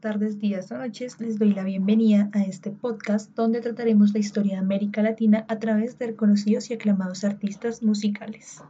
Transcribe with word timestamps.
tardes, 0.00 0.38
días 0.38 0.72
o 0.72 0.78
noches. 0.78 1.20
Les 1.20 1.38
doy 1.38 1.52
la 1.52 1.62
bienvenida 1.62 2.30
a 2.32 2.42
este 2.42 2.70
podcast 2.70 3.34
donde 3.34 3.60
trataremos 3.60 4.14
la 4.14 4.18
historia 4.18 4.54
de 4.54 4.60
América 4.60 5.02
Latina 5.02 5.44
a 5.46 5.58
través 5.58 5.98
de 5.98 6.06
reconocidos 6.06 6.70
y 6.70 6.74
aclamados 6.74 7.22
artistas 7.22 7.82
musicales. 7.82 8.62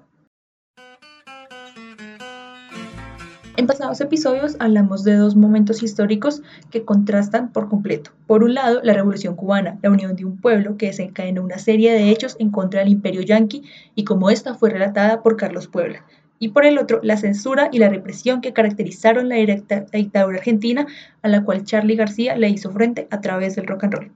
En 3.57 3.67
pasados 3.67 4.01
episodios 4.01 4.57
hablamos 4.59 5.05
de 5.05 5.15
dos 5.15 5.37
momentos 5.37 5.85
históricos 5.85 6.43
que 6.71 6.85
contrastan 6.85 7.53
por 7.53 7.69
completo. 7.69 8.11
Por 8.27 8.43
un 8.43 8.55
lado, 8.55 8.81
la 8.83 8.95
Revolución 8.95 9.37
cubana, 9.37 9.79
la 9.83 9.91
unión 9.91 10.17
de 10.17 10.25
un 10.25 10.37
pueblo 10.37 10.77
que 10.77 10.87
desencadenó 10.87 11.45
una 11.45 11.59
serie 11.59 11.93
de 11.93 12.11
hechos 12.11 12.35
en 12.41 12.51
contra 12.51 12.81
del 12.81 12.89
imperio 12.89 13.23
yanqui 13.23 13.63
y 13.95 14.03
como 14.03 14.31
esta 14.31 14.55
fue 14.55 14.71
relatada 14.71 15.23
por 15.23 15.37
Carlos 15.37 15.69
Puebla. 15.69 16.05
Y 16.43 16.49
por 16.49 16.65
el 16.65 16.79
otro, 16.79 17.01
la 17.03 17.19
censura 17.19 17.69
y 17.71 17.79
la 17.79 17.91
represión 17.91 18.41
que 18.41 18.55
caracterizaron 18.55 19.29
la, 19.29 19.37
dictadura 19.37 20.39
argentina 20.39 20.87
a 21.21 21.29
la 21.29 21.45
cual 21.45 21.65
Charlie 21.65 21.97
García 21.97 22.35
le 22.35 22.49
hizo 22.49 22.73
frente 22.73 23.07
a 23.11 23.21
través 23.21 23.57
del 23.57 23.67
rock 23.67 23.85
and 23.85 23.93
roll. 23.93 24.13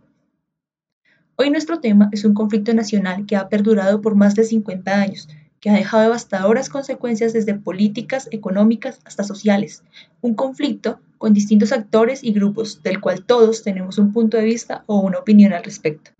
Hoy 1.37 1.51
nuestro 1.51 1.80
tema 1.80 2.09
es 2.12 2.24
un 2.24 2.32
conflicto 2.32 2.73
nacional 2.73 3.27
que 3.27 3.37
ha 3.37 3.51
perdurado 3.51 4.01
por 4.01 4.15
más 4.15 4.34
de 4.34 4.45
50 4.45 4.91
años 4.91 5.29
que 5.60 5.68
ha 5.68 5.74
dejado 5.74 6.05
devastadoras 6.05 6.68
consecuencias 6.70 7.32
desde 7.34 7.55
políticas, 7.55 8.29
económicas 8.30 9.01
hasta 9.04 9.24
sociales. 9.24 9.82
Un 10.20 10.34
conflicto 10.34 11.01
con 11.18 11.32
distintos 11.32 11.73
actores 11.73 12.23
y 12.23 12.32
grupos, 12.32 12.82
del 12.82 13.01
cual 13.01 13.24
todos 13.24 13.62
tenemos 13.62 13.98
un 13.98 14.12
punto 14.12 14.37
de 14.37 14.45
vista 14.45 14.84
o 14.87 15.01
una 15.01 15.18
opinión 15.18 15.54
al 15.54 15.65
respecto. 15.65 16.10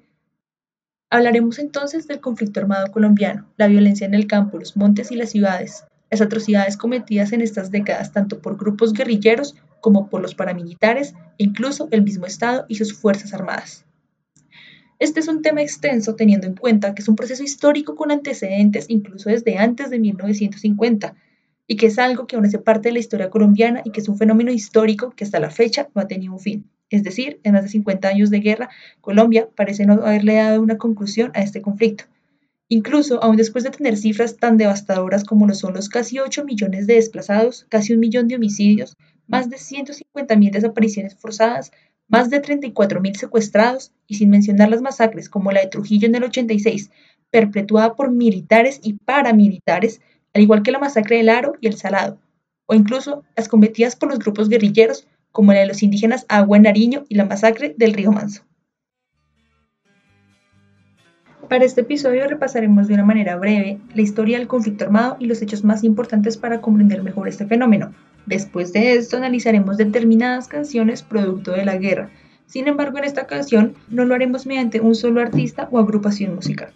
Hablaremos 1.11 1.59
entonces 1.59 2.07
del 2.09 2.21
conflicto 2.21 2.61
armado 2.61 2.91
colombiano, 2.91 3.47
la 3.59 3.69
violencia 3.69 4.07
en 4.07 4.15
el 4.15 4.27
campo, 4.27 4.59
los 4.59 4.79
montes 4.79 5.13
y 5.13 5.17
las 5.17 5.31
ciudades, 5.31 5.85
las 6.11 6.21
atrocidades 6.21 6.77
cometidas 6.77 7.33
en 7.33 7.41
estas 7.41 7.71
décadas 7.71 8.13
tanto 8.13 8.41
por 8.41 8.57
grupos 8.57 8.93
guerrilleros 8.93 9.57
como 9.81 10.09
por 10.09 10.23
los 10.23 10.35
paramilitares 10.35 11.15
e 11.39 11.45
incluso 11.45 11.89
el 11.91 12.03
mismo 12.03 12.27
Estado 12.27 12.65
y 12.69 12.77
sus 12.77 12.95
Fuerzas 12.95 13.35
Armadas. 13.35 13.85
Este 14.99 15.21
es 15.21 15.29
un 15.29 15.43
tema 15.43 15.61
extenso 15.61 16.15
teniendo 16.15 16.47
en 16.47 16.55
cuenta 16.55 16.95
que 16.95 17.03
es 17.03 17.09
un 17.09 17.17
proceso 17.17 17.43
histórico 17.43 17.97
con 17.97 18.11
antecedentes 18.11 18.87
incluso 18.89 19.29
desde 19.29 19.59
antes 19.59 19.91
de 19.91 19.99
1950 19.99 21.15
y 21.67 21.77
que 21.77 21.87
es 21.87 21.99
algo 21.99 22.27
que 22.27 22.37
aún 22.37 22.47
hace 22.47 22.59
parte 22.59 22.89
de 22.89 22.95
la 22.95 22.99
historia 23.01 23.31
colombiana 23.31 23.83
y 23.85 23.91
que 23.91 24.01
es 24.01 24.09
un 24.09 24.17
fenómeno 24.17 24.53
histórico 24.53 25.11
que 25.11 25.25
hasta 25.25 25.41
la 25.41 25.51
fecha 25.51 25.89
no 25.95 26.03
ha 26.03 26.09
tenido 26.09 26.33
un 26.33 26.41
fin. 26.41 26.71
Es 26.91 27.03
decir, 27.03 27.41
en 27.43 27.55
más 27.55 27.63
de 27.63 27.71
50 27.71 28.07
años 28.09 28.31
de 28.31 28.41
guerra, 28.41 28.71
Colombia 29.01 29.49
parece 29.55 29.85
no 29.85 29.95
haberle 29.95 30.35
dado 30.35 30.63
una 30.63 30.79
conclusión 30.79 31.33
a 31.35 31.43
este 31.43 31.61
conflicto. 31.61 32.05
Incluso, 32.69 33.23
aún 33.23 33.37
después 33.37 33.63
de 33.65 33.71
tener 33.71 33.97
cifras 33.97 34.37
tan 34.37 34.57
devastadoras 34.57 35.25
como 35.25 35.47
lo 35.47 35.55
son 35.55 35.75
los 35.75 35.89
casi 35.89 36.19
8 36.19 36.45
millones 36.45 36.87
de 36.87 36.95
desplazados, 36.95 37.67
casi 37.69 37.93
un 37.93 38.01
millón 38.01 38.27
de 38.27 38.37
homicidios, 38.37 38.97
más 39.27 39.51
de 39.51 39.57
150.000 39.57 40.51
desapariciones 40.51 41.15
forzadas, 41.15 41.73
más 42.09 42.31
de 42.31 42.41
34.000 42.41 43.17
secuestrados 43.17 43.93
y 44.07 44.17
sin 44.17 44.31
mencionar 44.31 44.71
las 44.71 44.83
masacres 44.83 45.29
como 45.29 45.53
la 45.53 45.61
de 45.61 45.69
Trujillo 45.69 46.07
en 46.07 46.15
el 46.15 46.25
86, 46.25 46.91
perpetuada 47.31 47.95
por 47.95 48.11
militares 48.11 48.81
y 48.83 48.95
paramilitares, 48.95 50.01
al 50.33 50.43
igual 50.43 50.63
que 50.63 50.73
la 50.73 50.79
masacre 50.79 51.17
del 51.17 51.29
Aro 51.29 51.55
y 51.61 51.67
el 51.67 51.77
Salado, 51.77 52.19
o 52.67 52.75
incluso 52.75 53.25
las 53.37 53.49
cometidas 53.49 53.97
por 53.97 54.11
los 54.11 54.19
grupos 54.19 54.49
guerrilleros 54.49 55.07
como 55.33 55.53
la 55.53 55.61
de 55.61 55.67
los 55.67 55.83
indígenas 55.83 56.27
Agua 56.29 56.57
en 56.57 56.63
Nariño 56.63 57.05
y 57.09 57.17
la 57.17 57.25
masacre 57.25 57.75
del 57.77 57.93
Río 57.93 58.13
Manso. 58.13 58.45
Para 61.49 61.65
este 61.65 61.83
episodio 61.83 62.27
repasaremos 62.27 62.89
de 62.89 62.95
una 62.95 63.05
manera 63.05 63.37
breve 63.37 63.79
la 63.95 64.03
historia 64.03 64.39
del 64.39 64.49
conflicto 64.49 64.85
armado 64.85 65.17
y 65.21 65.27
los 65.27 65.43
hechos 65.43 65.65
más 65.65 65.85
importantes 65.85 66.37
para 66.37 66.61
comprender 66.61 67.03
mejor 67.03 67.29
este 67.29 67.47
fenómeno, 67.47 67.93
Después 68.27 68.73
de 68.73 68.95
esto 68.95 69.19
analizaremos 69.19 69.77
determinadas 69.77 70.49
canciones 70.49 71.03
producto 71.03 71.53
de 71.53 71.65
la 71.65 71.77
guerra. 71.77 72.11
Sin 72.47 72.69
embargo, 72.69 72.99
en 72.99 73.05
esta 73.05 73.23
ocasión 73.23 73.75
no 73.89 74.05
lo 74.05 74.15
haremos 74.15 74.47
mediante 74.47 74.81
un 74.81 74.95
solo 74.95 75.21
artista 75.21 75.69
o 75.71 75.79
agrupación 75.79 76.35
musical. 76.35 76.73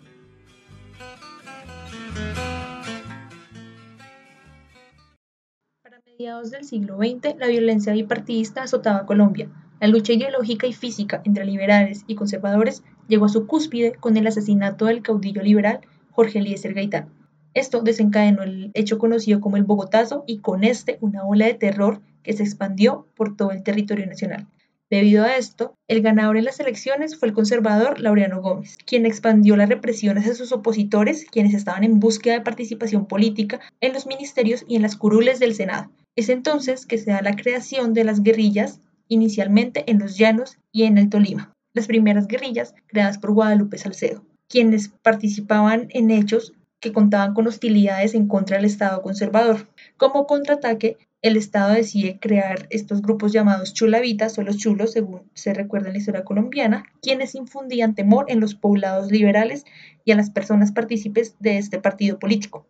Para 5.82 6.00
mediados 6.04 6.50
del 6.50 6.64
siglo 6.64 6.98
XX, 6.98 7.38
la 7.38 7.46
violencia 7.46 7.94
bipartidista 7.94 8.64
azotaba 8.64 9.06
Colombia. 9.06 9.48
La 9.80 9.86
lucha 9.86 10.12
ideológica 10.12 10.66
y 10.66 10.72
física 10.72 11.22
entre 11.24 11.44
liberales 11.44 12.04
y 12.08 12.16
conservadores 12.16 12.82
llegó 13.06 13.26
a 13.26 13.28
su 13.28 13.46
cúspide 13.46 13.92
con 13.92 14.16
el 14.16 14.26
asesinato 14.26 14.86
del 14.86 15.02
caudillo 15.02 15.40
liberal 15.40 15.80
Jorge 16.10 16.40
Eliezer 16.40 16.74
Gaitán. 16.74 17.08
Esto 17.54 17.80
desencadenó 17.80 18.42
el 18.42 18.72
hecho 18.74 18.98
conocido 18.98 19.40
como 19.40 19.56
el 19.56 19.62
Bogotazo 19.62 20.24
y 20.26 20.38
con 20.38 20.64
este 20.64 20.98
una 21.00 21.24
ola 21.24 21.46
de 21.46 21.54
terror 21.54 22.00
que 22.24 22.32
se 22.32 22.42
expandió 22.42 23.06
por 23.14 23.36
todo 23.36 23.52
el 23.52 23.62
territorio 23.62 24.06
nacional. 24.06 24.48
Debido 24.90 25.24
a 25.24 25.36
esto, 25.36 25.74
el 25.86 26.00
ganador 26.00 26.38
en 26.38 26.46
las 26.46 26.60
elecciones 26.60 27.16
fue 27.16 27.28
el 27.28 27.34
conservador 27.34 28.00
Laureano 28.00 28.40
Gómez, 28.40 28.78
quien 28.86 29.06
expandió 29.06 29.54
las 29.54 29.68
represiones 29.68 30.26
a 30.26 30.34
sus 30.34 30.50
opositores, 30.50 31.26
quienes 31.30 31.54
estaban 31.54 31.84
en 31.84 32.00
búsqueda 32.00 32.34
de 32.34 32.40
participación 32.40 33.06
política 33.06 33.60
en 33.80 33.92
los 33.92 34.06
ministerios 34.06 34.64
y 34.66 34.76
en 34.76 34.82
las 34.82 34.96
curules 34.96 35.40
del 35.40 35.54
Senado. 35.54 35.90
Es 36.16 36.30
entonces 36.30 36.86
que 36.86 36.96
se 36.96 37.10
da 37.10 37.22
la 37.22 37.36
creación 37.36 37.92
de 37.92 38.04
las 38.04 38.22
guerrillas, 38.22 38.80
inicialmente 39.08 39.84
en 39.90 39.98
los 39.98 40.16
llanos 40.16 40.58
y 40.72 40.84
en 40.84 40.98
el 40.98 41.08
Tolima, 41.10 41.52
las 41.74 41.86
primeras 41.86 42.26
guerrillas 42.28 42.74
creadas 42.86 43.18
por 43.18 43.32
Guadalupe 43.32 43.78
Salcedo, 43.78 44.24
quienes 44.48 44.88
participaban 44.88 45.88
en 45.90 46.10
hechos 46.10 46.52
que 46.80 46.92
contaban 46.92 47.34
con 47.34 47.46
hostilidades 47.46 48.14
en 48.14 48.28
contra 48.28 48.56
del 48.56 48.66
Estado 48.66 49.02
conservador. 49.02 49.68
Como 49.96 50.26
contraataque, 50.26 50.96
el 51.20 51.36
Estado 51.36 51.74
decide 51.74 52.20
crear 52.20 52.68
estos 52.70 53.02
grupos 53.02 53.32
llamados 53.32 53.74
chulavitas 53.74 54.38
o 54.38 54.42
los 54.42 54.56
chulos, 54.56 54.92
según 54.92 55.22
se 55.34 55.52
recuerda 55.52 55.88
en 55.88 55.94
la 55.94 55.98
historia 55.98 56.24
colombiana, 56.24 56.84
quienes 57.02 57.34
infundían 57.34 57.96
temor 57.96 58.26
en 58.28 58.38
los 58.38 58.54
poblados 58.54 59.10
liberales 59.10 59.64
y 60.04 60.12
a 60.12 60.16
las 60.16 60.30
personas 60.30 60.70
partícipes 60.70 61.34
de 61.40 61.58
este 61.58 61.80
partido 61.80 62.20
político. 62.20 62.66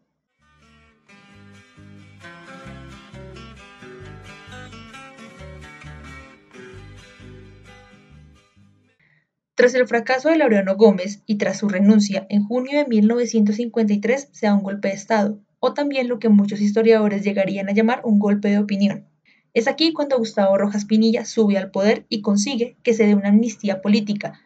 Tras 9.59 9.75
el 9.75 9.89
fracaso 9.89 10.29
de 10.29 10.37
Laureano 10.37 10.77
Gómez 10.77 11.25
y 11.27 11.35
tras 11.35 11.59
su 11.59 11.69
renuncia, 11.69 12.29
en 12.31 12.45
junio 12.45 12.79
de 12.79 12.87
1953 12.87 14.29
se 14.31 14.47
da 14.47 14.55
un 14.55 14.63
golpe 14.63 14.87
de 14.87 14.95
Estado, 14.95 15.41
o 15.59 15.75
también 15.75 16.07
lo 16.07 16.21
que 16.21 16.29
muchos 16.29 16.61
historiadores 16.61 17.25
llegarían 17.25 17.69
a 17.69 17.73
llamar 17.73 18.03
un 18.05 18.21
golpe 18.21 18.51
de 18.51 18.61
opinión. 18.61 19.09
Es 19.55 19.67
aquí 19.67 19.93
cuando 19.93 20.17
Gustavo 20.17 20.57
Rojas 20.57 20.85
Pinilla 20.85 21.25
sube 21.25 21.59
al 21.59 21.73
poder 21.73 22.07
y 22.09 22.23
consigue 22.23 22.77
que 22.85 22.95
se 22.95 23.05
dé 23.05 23.17
una 23.17 23.31
amnistía 23.31 23.83
política, 23.83 24.41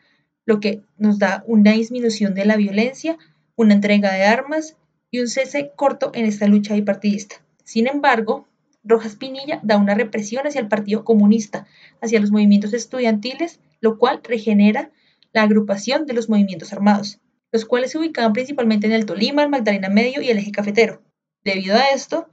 lo 0.46 0.60
que 0.60 0.80
nos 0.96 1.18
da 1.18 1.44
una 1.46 1.72
disminución 1.72 2.32
de 2.32 2.46
la 2.46 2.56
violencia, 2.56 3.18
una 3.54 3.74
entrega 3.74 4.14
de 4.14 4.24
armas 4.24 4.78
y 5.10 5.20
un 5.20 5.28
cese 5.28 5.72
corto 5.76 6.10
en 6.14 6.24
esta 6.24 6.46
lucha 6.46 6.72
bipartidista. 6.72 7.36
Sin 7.64 7.86
embargo, 7.86 8.48
Rojas 8.82 9.16
Pinilla 9.16 9.60
da 9.62 9.76
una 9.76 9.92
represión 9.92 10.46
hacia 10.46 10.62
el 10.62 10.68
Partido 10.68 11.04
Comunista, 11.04 11.66
hacia 12.00 12.18
los 12.18 12.30
movimientos 12.30 12.72
estudiantiles, 12.72 13.60
lo 13.82 13.98
cual 13.98 14.22
regenera 14.24 14.90
la 15.32 15.42
agrupación 15.42 16.06
de 16.06 16.14
los 16.14 16.28
movimientos 16.28 16.72
armados, 16.72 17.20
los 17.50 17.64
cuales 17.64 17.90
se 17.90 17.98
ubicaban 17.98 18.32
principalmente 18.32 18.86
en 18.86 18.92
el 18.92 19.06
Tolima, 19.06 19.42
el 19.42 19.50
Magdalena 19.50 19.88
Medio 19.88 20.22
y 20.22 20.30
el 20.30 20.38
eje 20.38 20.52
cafetero. 20.52 21.02
Debido 21.44 21.76
a 21.76 21.90
esto, 21.94 22.28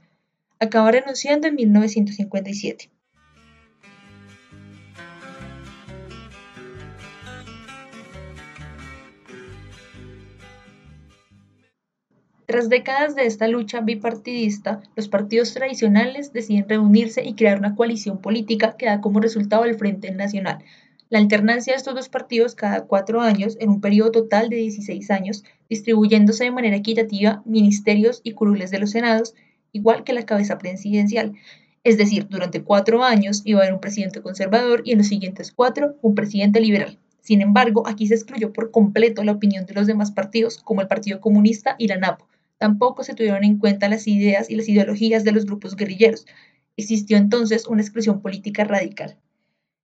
acaba 0.58 0.90
renunciando 0.90 1.48
en 1.48 1.54
1957. 1.54 2.90
Tras 12.50 12.68
décadas 12.68 13.14
de 13.14 13.26
esta 13.26 13.46
lucha 13.46 13.80
bipartidista, 13.80 14.82
los 14.96 15.06
partidos 15.06 15.54
tradicionales 15.54 16.32
deciden 16.32 16.68
reunirse 16.68 17.24
y 17.24 17.34
crear 17.34 17.58
una 17.58 17.76
coalición 17.76 18.18
política 18.18 18.76
que 18.76 18.86
da 18.86 19.00
como 19.00 19.20
resultado 19.20 19.64
el 19.64 19.76
Frente 19.76 20.10
Nacional, 20.10 20.64
la 21.10 21.18
alternancia 21.18 21.72
de 21.72 21.76
estos 21.76 21.96
dos 21.96 22.08
partidos 22.08 22.54
cada 22.54 22.84
cuatro 22.84 23.20
años 23.20 23.56
en 23.58 23.68
un 23.68 23.80
periodo 23.80 24.12
total 24.12 24.48
de 24.48 24.56
16 24.56 25.10
años, 25.10 25.42
distribuyéndose 25.68 26.44
de 26.44 26.52
manera 26.52 26.76
equitativa 26.76 27.42
ministerios 27.44 28.20
y 28.22 28.32
curules 28.32 28.70
de 28.70 28.78
los 28.78 28.92
senados, 28.92 29.34
igual 29.72 30.04
que 30.04 30.12
la 30.12 30.24
cabeza 30.24 30.58
presidencial. 30.58 31.32
Es 31.82 31.98
decir, 31.98 32.28
durante 32.28 32.62
cuatro 32.62 33.02
años 33.02 33.42
iba 33.44 33.58
a 33.58 33.62
haber 33.62 33.74
un 33.74 33.80
presidente 33.80 34.22
conservador 34.22 34.82
y 34.84 34.92
en 34.92 34.98
los 34.98 35.08
siguientes 35.08 35.50
cuatro 35.50 35.96
un 36.00 36.14
presidente 36.14 36.60
liberal. 36.60 36.96
Sin 37.20 37.40
embargo, 37.40 37.88
aquí 37.88 38.06
se 38.06 38.14
excluyó 38.14 38.52
por 38.52 38.70
completo 38.70 39.24
la 39.24 39.32
opinión 39.32 39.66
de 39.66 39.74
los 39.74 39.88
demás 39.88 40.12
partidos, 40.12 40.58
como 40.58 40.80
el 40.80 40.88
Partido 40.88 41.20
Comunista 41.20 41.74
y 41.76 41.88
la 41.88 41.96
NAPO. 41.96 42.28
Tampoco 42.56 43.02
se 43.02 43.14
tuvieron 43.14 43.42
en 43.42 43.58
cuenta 43.58 43.88
las 43.88 44.06
ideas 44.06 44.48
y 44.48 44.54
las 44.54 44.68
ideologías 44.68 45.24
de 45.24 45.32
los 45.32 45.44
grupos 45.44 45.74
guerrilleros. 45.74 46.26
Existió 46.76 47.16
entonces 47.16 47.66
una 47.66 47.82
exclusión 47.82 48.22
política 48.22 48.62
radical. 48.62 49.16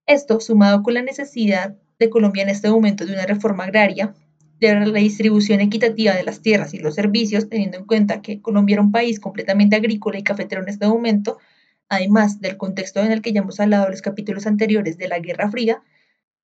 Esto, 0.07 0.39
sumado 0.39 0.85
con 0.85 0.95
la 0.95 1.03
necesidad 1.03 1.77
de 1.99 2.11
Colombia 2.11 2.45
en 2.45 2.49
este 2.49 2.71
momento 2.71 3.05
de 3.05 3.13
una 3.13 3.27
reforma 3.27 3.65
agraria, 3.65 4.15
de 4.61 4.75
la 4.75 4.99
distribución 5.01 5.61
equitativa 5.61 6.15
de 6.15 6.23
las 6.23 6.41
tierras 6.41 6.73
y 6.75 6.79
los 6.79 6.95
servicios, 6.95 7.49
teniendo 7.49 7.77
en 7.77 7.87
cuenta 7.87 8.23
que 8.23 8.41
Colombia 8.41 8.75
era 8.75 8.83
un 8.83 8.93
país 8.93 9.19
completamente 9.21 9.77
agrícola 9.77 10.19
y 10.19 10.23
cafetero 10.23 10.63
en 10.63 10.69
este 10.69 10.87
momento, 10.87 11.39
además 11.89 12.41
del 12.41 12.57
contexto 12.57 13.01
en 13.01 13.13
el 13.13 13.21
que 13.21 13.33
ya 13.33 13.41
hemos 13.41 13.59
hablado 13.61 13.87
en 13.87 13.91
los 13.91 14.03
capítulos 14.03 14.47
anteriores 14.47 14.97
de 14.97 15.09
la 15.09 15.19
Guerra 15.19 15.51
Fría, 15.51 15.83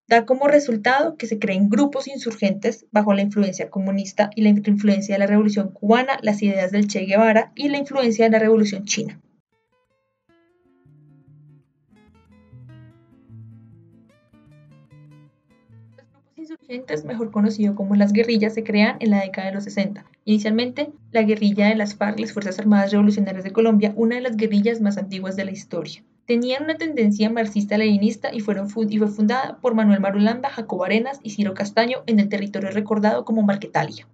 da 0.09 0.27
como 0.27 0.49
resultado 0.49 1.17
que 1.17 1.29
se 1.29 1.39
creen 1.39 1.71
grupos 1.71 2.09
insurgentes 2.09 2.87
bajo 2.91 3.15
la 3.15 3.23
influencia 3.23 3.71
comunista 3.71 4.31
y 4.35 4.43
la 4.43 4.49
influencia 4.49 5.15
de 5.15 5.21
la 5.21 5.27
Revolución 5.27 5.71
cubana, 5.71 6.19
las 6.21 6.43
ideas 6.43 6.73
del 6.73 6.89
Che 6.89 7.07
Guevara 7.07 7.53
y 7.55 7.69
la 7.69 7.79
influencia 7.79 8.25
de 8.25 8.33
la 8.33 8.41
Revolución 8.41 8.85
china. 8.85 9.21
Insurgentes, 16.53 17.05
mejor 17.05 17.31
conocidos 17.31 17.77
como 17.77 17.97
las 17.97 18.13
guerrillas, 18.13 18.55
se 18.55 18.63
crean 18.63 18.97
en 19.01 19.11
la 19.11 19.23
década 19.23 19.49
de 19.49 19.55
los 19.55 19.65
60. 19.65 20.05
Inicialmente, 20.25 20.91
la 21.11 21.23
guerrilla 21.23 21.69
de 21.69 21.77
las 21.77 21.95
FARC, 21.95 22.21
las 22.21 22.33
Fuerzas 22.33 22.59
Armadas 22.59 22.93
Revolucionarias 22.93 23.45
de 23.45 23.53
Colombia, 23.53 23.93
una 23.97 24.17
de 24.17 24.23
las 24.23 24.37
guerrillas 24.37 24.81
más 24.81 24.99
antiguas 24.99 25.37
de 25.37 25.45
la 25.45 25.53
historia. 25.53 26.05
Tenían 26.27 26.65
una 26.65 26.77
tendencia 26.77 27.31
marxista-leninista 27.31 28.35
y, 28.35 28.41
fueron 28.41 28.69
fue 28.69 28.87
fundada 29.09 29.59
por 29.61 29.75
Manuel 29.75 30.01
Marulanda, 30.01 30.51
Jacobo 30.51 30.85
Arenas 30.85 31.21
y 31.23 31.31
Ciro 31.31 31.55
Castaño 31.55 32.03
en 32.07 32.21
el 32.21 32.29
territorio 32.29 32.71
recordado 32.71 33.25
como 33.25 33.43
Marquetalia. 33.43 34.07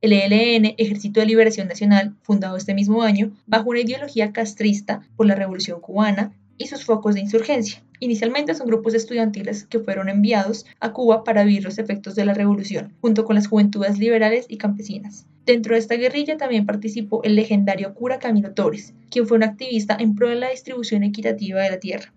El 0.00 0.12
ELN, 0.12 0.74
Ejército 0.76 1.20
de 1.20 1.26
Liberación 1.26 1.68
Nacional, 1.68 2.16
fundado 2.22 2.56
este 2.56 2.74
mismo 2.74 3.02
año, 3.02 3.32
bajo 3.46 3.70
una 3.70 3.80
ideología 3.80 4.32
castrista 4.32 5.02
por 5.16 5.26
la 5.26 5.34
Revolución 5.34 5.80
cubana 5.80 6.32
y 6.58 6.66
sus 6.66 6.84
focos 6.84 7.14
de 7.14 7.20
insurgencia. 7.20 7.82
Inicialmente 8.02 8.54
son 8.54 8.66
grupos 8.66 8.94
estudiantiles 8.94 9.66
que 9.66 9.78
fueron 9.78 10.08
enviados 10.08 10.64
a 10.80 10.94
Cuba 10.94 11.22
para 11.22 11.44
vivir 11.44 11.64
los 11.64 11.76
efectos 11.78 12.14
de 12.14 12.24
la 12.24 12.32
revolución, 12.32 12.94
junto 13.02 13.26
con 13.26 13.36
las 13.36 13.46
juventudes 13.46 13.98
liberales 13.98 14.46
y 14.48 14.56
campesinas. 14.56 15.26
Dentro 15.44 15.74
de 15.74 15.80
esta 15.80 15.96
guerrilla 15.96 16.38
también 16.38 16.64
participó 16.64 17.22
el 17.24 17.36
legendario 17.36 17.92
cura 17.92 18.18
Camilo 18.18 18.54
Torres, 18.54 18.94
quien 19.10 19.26
fue 19.26 19.36
un 19.36 19.42
activista 19.42 19.98
en 20.00 20.14
pro 20.14 20.30
de 20.30 20.36
la 20.36 20.48
distribución 20.48 21.02
equitativa 21.02 21.60
de 21.60 21.68
la 21.68 21.78
tierra. 21.78 22.14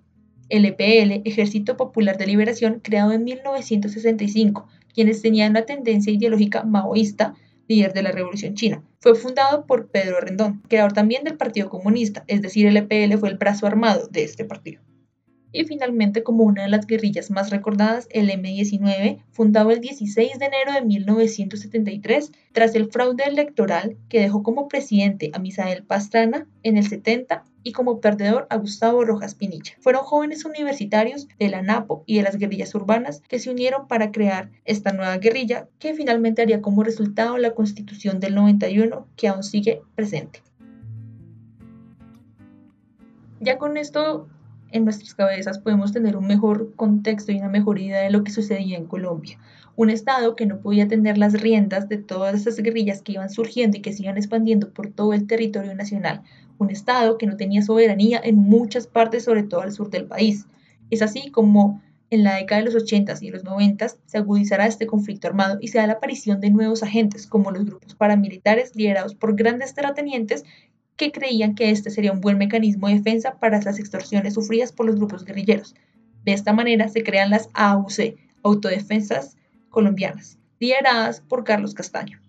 El 0.48 0.64
EPL, 0.64 1.22
Ejército 1.26 1.76
Popular 1.76 2.18
de 2.18 2.28
Liberación, 2.28 2.80
creado 2.82 3.12
en 3.12 3.26
1965, 3.26 4.66
quienes 4.94 5.22
tenían 5.22 5.52
una 5.52 5.64
tendencia 5.64 6.14
ideológica 6.14 6.64
maoísta, 6.64 7.36
líder 7.68 7.92
de 7.92 8.04
la 8.04 8.14
Revolución 8.14 8.56
China. 8.56 8.82
Fue 9.02 9.16
fundado 9.16 9.66
por 9.66 9.90
Pedro 9.90 10.22
Rendón, 10.22 10.62
creador 10.70 10.94
también 10.94 11.26
del 11.26 11.36
Partido 11.36 11.70
Comunista, 11.70 12.24
es 12.28 12.42
decir, 12.42 12.68
el 12.68 12.78
EPL 12.78 13.18
fue 13.18 13.28
el 13.28 13.38
brazo 13.38 13.68
armado 13.68 14.08
de 14.08 14.24
este 14.24 14.46
partido 14.46 14.82
y 15.54 15.64
finalmente 15.64 16.24
como 16.24 16.44
una 16.44 16.64
de 16.64 16.70
las 16.70 16.88
guerrillas 16.88 17.32
más 17.32 17.52
recordadas, 17.52 18.08
el 18.12 18.30
M-19, 18.30 19.20
fundado 19.32 19.72
el 19.72 19.80
16 19.80 20.40
de 20.40 20.46
enero 20.46 20.74
de 20.74 20.82
1973 20.82 22.32
tras 22.52 22.76
el 22.76 22.92
fraude 22.92 23.24
electoral 23.24 23.96
que 24.10 24.20
dejó 24.20 24.44
como 24.44 24.68
presidente 24.68 25.32
a 25.34 25.40
Misael 25.40 25.84
Pastrana 25.84 26.48
en 26.64 26.78
el 26.78 26.90
70 26.90 27.46
y 27.64 27.72
como 27.72 28.02
perdedor 28.02 28.46
a 28.50 28.58
Gustavo 28.58 29.06
Rojas 29.06 29.36
Pinilla. 29.36 29.74
Fueron 29.80 30.04
jóvenes 30.04 30.44
universitarios 30.44 31.28
de 31.40 31.50
la 31.50 31.62
NAPO 31.62 32.04
y 32.06 32.18
de 32.18 32.24
las 32.24 32.38
guerrillas 32.38 32.76
urbanas 32.76 33.22
que 33.28 33.40
se 33.40 33.50
unieron 33.50 33.88
para 33.88 34.12
crear 34.12 34.50
esta 34.66 34.92
nueva 34.92 35.18
guerrilla 35.18 35.70
que 35.80 35.94
finalmente 35.94 36.42
haría 36.42 36.62
como 36.62 36.84
resultado 36.84 37.38
la 37.38 37.52
constitución 37.52 38.20
del 38.20 38.36
91 38.36 39.08
que 39.16 39.28
aún 39.28 39.44
sigue 39.44 39.82
presente. 39.96 40.42
Ya 43.40 43.58
con 43.58 43.78
esto 43.78 44.28
en 44.74 44.84
nuestras 44.86 45.14
cabezas 45.14 45.60
podemos 45.60 45.94
tener 45.94 46.18
un 46.18 46.28
mejor 46.28 46.76
contexto 46.76 47.32
y 47.32 47.38
una 47.38 47.48
mejor 47.48 47.80
idea 47.80 48.02
de 48.02 48.10
lo 48.10 48.24
que 48.24 48.32
sucedía 48.32 48.76
en 48.76 48.86
Colombia. 48.86 49.40
Un 49.76 49.90
Estado 49.90 50.36
que 50.36 50.48
no 50.48 50.60
podía 50.60 50.88
tener 50.88 51.18
las 51.18 51.40
riendas 51.40 51.88
de 51.90 51.98
todas 51.98 52.36
esas 52.36 52.58
guerrillas 52.58 53.02
que 53.02 53.14
iban 53.14 53.30
surgiendo 53.30 53.78
y 53.78 53.82
que 53.82 53.94
se 53.94 54.04
iban 54.04 54.18
expandiendo 54.18 54.72
por 54.72 54.92
todo 54.92 55.14
el 55.14 55.28
territorio 55.28 55.76
nacional. 55.76 56.22
Un 56.58 56.72
Estado 56.72 57.18
que 57.18 57.28
no 57.28 57.38
tenía 57.38 57.62
soberanía 57.62 58.20
en 58.24 58.36
muchas 58.36 58.88
partes, 58.88 59.24
sobre 59.24 59.44
todo 59.44 59.62
al 59.62 59.72
sur 59.72 59.90
del 59.90 60.06
país. 60.06 60.48
Es 60.90 61.02
así 61.02 61.30
como 61.30 61.82
en 62.10 62.24
la 62.24 62.36
década 62.36 62.62
de 62.62 62.66
los 62.66 62.76
80 62.76 63.14
y 63.22 63.32
los 63.32 63.44
90 63.44 63.88
se 64.06 64.18
agudizará 64.18 64.68
este 64.68 64.86
conflicto 64.86 65.28
armado 65.28 65.58
y 65.62 65.70
se 65.70 65.80
da 65.80 65.88
la 65.88 65.94
aparición 65.94 66.40
de 66.40 66.52
nuevos 66.52 66.84
agentes, 66.84 67.26
como 67.26 67.50
los 67.52 67.66
grupos 67.66 67.96
paramilitares 67.96 68.76
liderados 68.76 69.16
por 69.16 69.36
grandes 69.36 69.74
terratenientes 69.74 70.44
que 70.96 71.12
creían 71.12 71.56
que 71.56 71.70
este 71.72 71.90
sería 71.90 72.12
un 72.12 72.22
buen 72.22 72.38
mecanismo 72.38 72.88
de 72.88 72.96
defensa 72.96 73.40
para 73.40 73.62
las 73.62 73.80
extorsiones 73.80 74.36
sufridas 74.36 74.72
por 74.72 74.86
los 74.86 74.96
grupos 74.96 75.26
guerrilleros. 75.26 75.76
De 76.24 76.34
esta 76.34 76.54
manera 76.54 76.88
se 76.88 77.04
crean 77.04 77.30
las 77.30 77.50
AUC, 77.54 78.16
Autodefensas 78.44 79.38
Colombianas, 79.70 80.38
lideradas 80.60 81.22
por 81.22 81.44
Carlos 81.44 81.74
Castaño. 81.74 82.22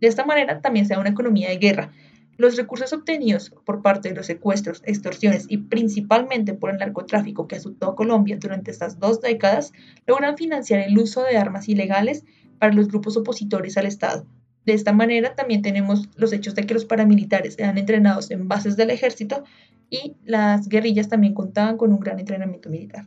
De 0.00 0.08
esta 0.08 0.24
manera 0.24 0.60
también 0.60 0.86
se 0.86 0.94
da 0.94 1.00
una 1.00 1.10
economía 1.10 1.48
de 1.48 1.58
guerra. 1.58 1.92
Los 2.36 2.56
recursos 2.56 2.92
obtenidos 2.92 3.50
por 3.64 3.82
parte 3.82 4.10
de 4.10 4.14
los 4.14 4.26
secuestros, 4.26 4.82
extorsiones 4.84 5.46
y 5.48 5.58
principalmente 5.58 6.52
por 6.52 6.70
el 6.70 6.76
narcotráfico 6.76 7.46
que 7.46 7.56
azotó 7.56 7.90
a 7.90 7.96
Colombia 7.96 8.36
durante 8.38 8.70
estas 8.70 8.98
dos 8.98 9.20
décadas 9.20 9.72
logran 10.06 10.36
financiar 10.36 10.80
el 10.80 10.98
uso 10.98 11.22
de 11.22 11.38
armas 11.38 11.68
ilegales 11.68 12.24
para 12.58 12.74
los 12.74 12.88
grupos 12.88 13.16
opositores 13.16 13.76
al 13.78 13.86
Estado, 13.86 14.26
de 14.66 14.72
esta 14.74 14.92
manera 14.92 15.36
también 15.36 15.62
tenemos 15.62 16.08
los 16.16 16.32
hechos 16.32 16.56
de 16.56 16.66
que 16.66 16.74
los 16.74 16.84
paramilitares 16.84 17.56
eran 17.58 17.78
entrenados 17.78 18.32
en 18.32 18.48
bases 18.48 18.76
del 18.76 18.90
ejército 18.90 19.44
y 19.88 20.16
las 20.24 20.68
guerrillas 20.68 21.08
también 21.08 21.34
contaban 21.34 21.76
con 21.76 21.92
un 21.92 22.00
gran 22.00 22.18
entrenamiento 22.18 22.68
militar. 22.68 23.06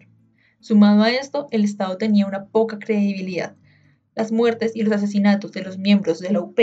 Sumado 0.61 1.03
a 1.03 1.11
esto, 1.11 1.47
el 1.51 1.65
Estado 1.65 1.97
tenía 1.97 2.25
una 2.25 2.45
poca 2.45 2.79
credibilidad. 2.79 3.55
Las 4.15 4.31
muertes 4.31 4.71
y 4.73 4.83
los 4.83 4.93
asesinatos 4.93 5.51
de 5.51 5.61
los 5.61 5.77
miembros 5.77 6.19
de 6.19 6.31
la 6.31 6.39
UP, 6.39 6.57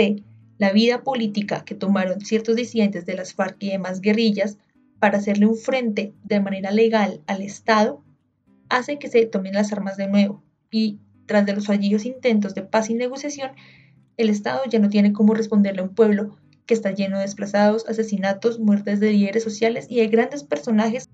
la 0.57 0.71
vida 0.71 1.03
política 1.03 1.63
que 1.63 1.75
tomaron 1.75 2.21
ciertos 2.21 2.55
disidentes 2.55 3.05
de 3.05 3.15
las 3.15 3.35
FARC 3.35 3.57
y 3.59 3.69
demás 3.69 4.01
guerrillas 4.01 4.57
para 4.99 5.19
hacerle 5.19 5.45
un 5.45 5.57
frente 5.57 6.13
de 6.23 6.39
manera 6.39 6.71
legal 6.71 7.21
al 7.27 7.43
Estado, 7.43 8.03
hace 8.69 8.97
que 8.97 9.09
se 9.09 9.27
tomen 9.27 9.53
las 9.53 9.71
armas 9.71 9.95
de 9.95 10.07
nuevo 10.07 10.43
y 10.71 10.97
tras 11.27 11.45
de 11.45 11.53
los 11.53 11.67
fallidos 11.67 12.05
intentos 12.05 12.55
de 12.55 12.63
paz 12.63 12.89
y 12.89 12.95
negociación, 12.95 13.51
el 14.17 14.29
Estado 14.29 14.61
ya 14.69 14.79
no 14.79 14.89
tiene 14.89 15.13
cómo 15.13 15.35
responderle 15.35 15.81
a 15.81 15.85
un 15.85 15.93
pueblo 15.93 16.35
que 16.65 16.73
está 16.73 16.91
lleno 16.91 17.17
de 17.17 17.23
desplazados, 17.23 17.87
asesinatos, 17.87 18.59
muertes 18.59 18.99
de 18.99 19.11
líderes 19.11 19.43
sociales 19.43 19.85
y 19.89 19.97
de 19.97 20.07
grandes 20.07 20.43
personajes. 20.43 21.07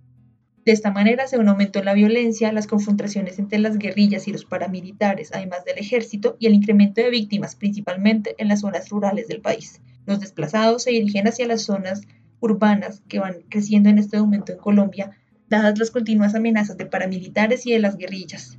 De 0.66 0.72
esta 0.72 0.92
manera 0.92 1.28
se 1.28 1.36
en 1.36 1.86
la 1.86 1.94
violencia, 1.94 2.54
las 2.54 2.68
confrontaciones 2.68 3.38
entre 3.38 3.60
las 3.60 3.78
guerrillas 3.78 4.28
y 4.28 4.32
los 4.32 4.46
paramilitares, 4.46 5.32
además 5.34 5.66
del 5.66 5.78
ejército, 5.78 6.38
y 6.40 6.48
el 6.48 6.56
incremento 6.56 7.02
de 7.02 7.10
víctimas, 7.10 7.56
principalmente 7.56 8.36
en 8.38 8.48
las 8.48 8.62
zonas 8.62 8.90
rurales 8.90 9.28
del 9.28 9.42
país. 9.42 9.82
Los 10.06 10.22
desplazados 10.22 10.84
se 10.84 10.92
dirigen 10.92 11.28
hacia 11.28 11.46
las 11.46 11.64
zonas 11.64 12.02
urbanas 12.40 13.02
que 13.10 13.20
van 13.20 13.42
creciendo 13.50 13.90
en 13.90 14.00
este 14.00 14.18
momento 14.18 14.54
en 14.54 14.60
Colombia, 14.60 15.12
dadas 15.50 15.78
las 15.78 15.92
continuas 15.92 16.34
amenazas 16.34 16.78
de 16.78 16.86
paramilitares 16.86 17.66
y 17.66 17.74
de 17.74 17.80
las 17.80 17.98
guerrillas. 17.98 18.58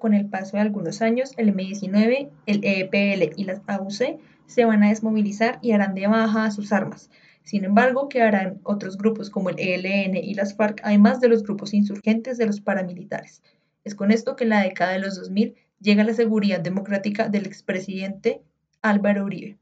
Con 0.00 0.14
el 0.14 0.26
paso 0.26 0.56
de 0.56 0.62
algunos 0.62 1.00
años, 1.02 1.32
el 1.36 1.54
M19, 1.54 2.28
el 2.46 2.60
EPL 2.64 3.34
y 3.36 3.44
las 3.44 3.60
AUC 3.68 4.18
se 4.46 4.64
van 4.64 4.82
a 4.82 4.88
desmovilizar 4.88 5.60
y 5.62 5.70
harán 5.70 5.94
de 5.94 6.08
baja 6.08 6.50
sus 6.50 6.72
armas. 6.72 7.08
Sin 7.44 7.64
embargo, 7.64 8.08
quedarán 8.08 8.60
otros 8.64 8.98
grupos 8.98 9.30
como 9.30 9.50
el 9.50 9.60
ELN 9.60 10.16
y 10.16 10.34
las 10.34 10.56
FARC, 10.56 10.80
además 10.82 11.20
de 11.20 11.28
los 11.28 11.44
grupos 11.44 11.72
insurgentes 11.72 12.36
de 12.36 12.46
los 12.46 12.60
paramilitares. 12.60 13.42
Es 13.84 13.94
con 13.94 14.10
esto 14.10 14.34
que 14.34 14.44
en 14.44 14.50
la 14.50 14.62
década 14.62 14.92
de 14.92 14.98
los 14.98 15.16
2000 15.16 15.54
llega 15.80 16.04
la 16.04 16.14
seguridad 16.14 16.60
democrática 16.60 17.28
del 17.28 17.46
expresidente 17.46 18.42
Álvaro 18.82 19.24
Uribe, 19.24 19.56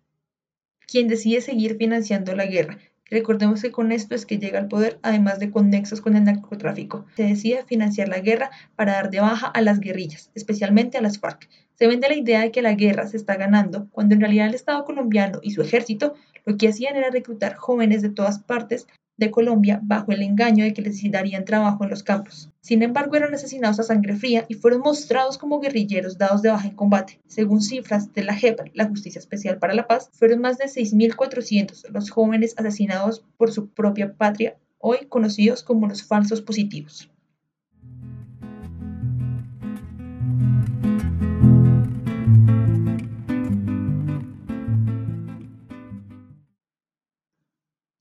quien 0.87 1.07
decide 1.07 1.41
seguir 1.41 1.77
financiando 1.77 2.35
la 2.35 2.47
guerra 2.47 2.79
Recordemos 3.11 3.63
que 3.63 3.73
con 3.73 3.91
esto 3.91 4.15
es 4.15 4.27
que 4.27 4.39
llega 4.39 4.59
al 4.59 4.69
poder, 4.69 4.99
además 5.03 5.39
de 5.39 5.51
con 5.51 5.71
nexos 5.71 6.01
con 6.03 6.15
el 6.15 6.25
narcotráfico. 6.25 7.07
Se 7.17 7.23
decide 7.23 7.65
financiar 7.65 8.09
la 8.09 8.21
guerra 8.21 8.51
para 8.77 8.93
dar 8.93 9.11
de 9.11 9.21
baja 9.21 9.47
a 9.47 9.63
las 9.63 9.81
guerrillas, 9.81 10.31
especialmente 10.35 10.99
a 10.99 11.03
las 11.03 11.19
FARC. 11.19 11.49
Se 11.75 11.87
vende 11.87 12.09
la 12.09 12.17
idea 12.17 12.41
de 12.43 12.51
que 12.51 12.61
la 12.61 12.75
guerra 12.75 13.07
se 13.07 13.17
está 13.17 13.37
ganando, 13.37 13.89
cuando 13.93 14.15
en 14.15 14.21
realidad 14.21 14.49
el 14.49 14.55
Estado 14.55 14.85
colombiano 14.85 15.41
y 15.43 15.53
su 15.53 15.63
ejército 15.63 16.15
lo 16.45 16.57
que 16.57 16.69
hacían 16.69 16.97
era 16.97 17.11
reclutar 17.11 17.55
jóvenes 17.55 18.03
de 18.03 18.11
todas 18.11 18.41
partes 18.41 18.87
de 19.19 19.31
Colombia 19.31 19.81
bajo 19.83 20.13
el 20.13 20.23
engaño 20.23 20.65
de 20.65 20.73
que 20.73 20.81
les 20.81 21.03
darían 21.11 21.45
trabajo 21.45 21.85
en 21.85 21.91
los 21.91 22.03
campos. 22.03 22.51
Sin 22.61 22.83
embargo, 22.83 23.17
eran 23.17 23.35
asesinados 23.35 23.81
a 23.81 23.83
sangre 23.83 24.17
fría 24.17 24.47
y 24.49 24.55
fueron 24.55 24.81
mostrados 24.81 25.37
como 25.37 25.61
guerrilleros 25.61 26.17
dados 26.17 26.41
de 26.41 26.51
baja 26.51 26.69
en 26.69 26.77
combate. 26.77 27.21
Según 27.27 27.61
cifras 27.61 28.13
de 28.15 28.23
la 28.23 28.35
JEP, 28.35 28.71
la 28.75 28.87
Justicia 28.89 29.19
Especial 29.19 29.59
para 29.59 29.75
la 29.75 29.87
Paz, 29.87 30.09
fueron 30.13 30.41
más 30.41 30.57
de 30.57 30.67
6.400 30.67 31.89
los 31.91 32.11
jóvenes 32.11 32.55
asesinados 32.57 33.25
por 33.37 33.53
su 33.53 33.69
propia 33.69 34.15
patria, 34.15 34.57
hoy 34.79 35.07
conocidos 35.09 35.63
como 35.63 35.89
los 35.89 36.03
falsos 36.03 36.41
positivos. 36.41 37.11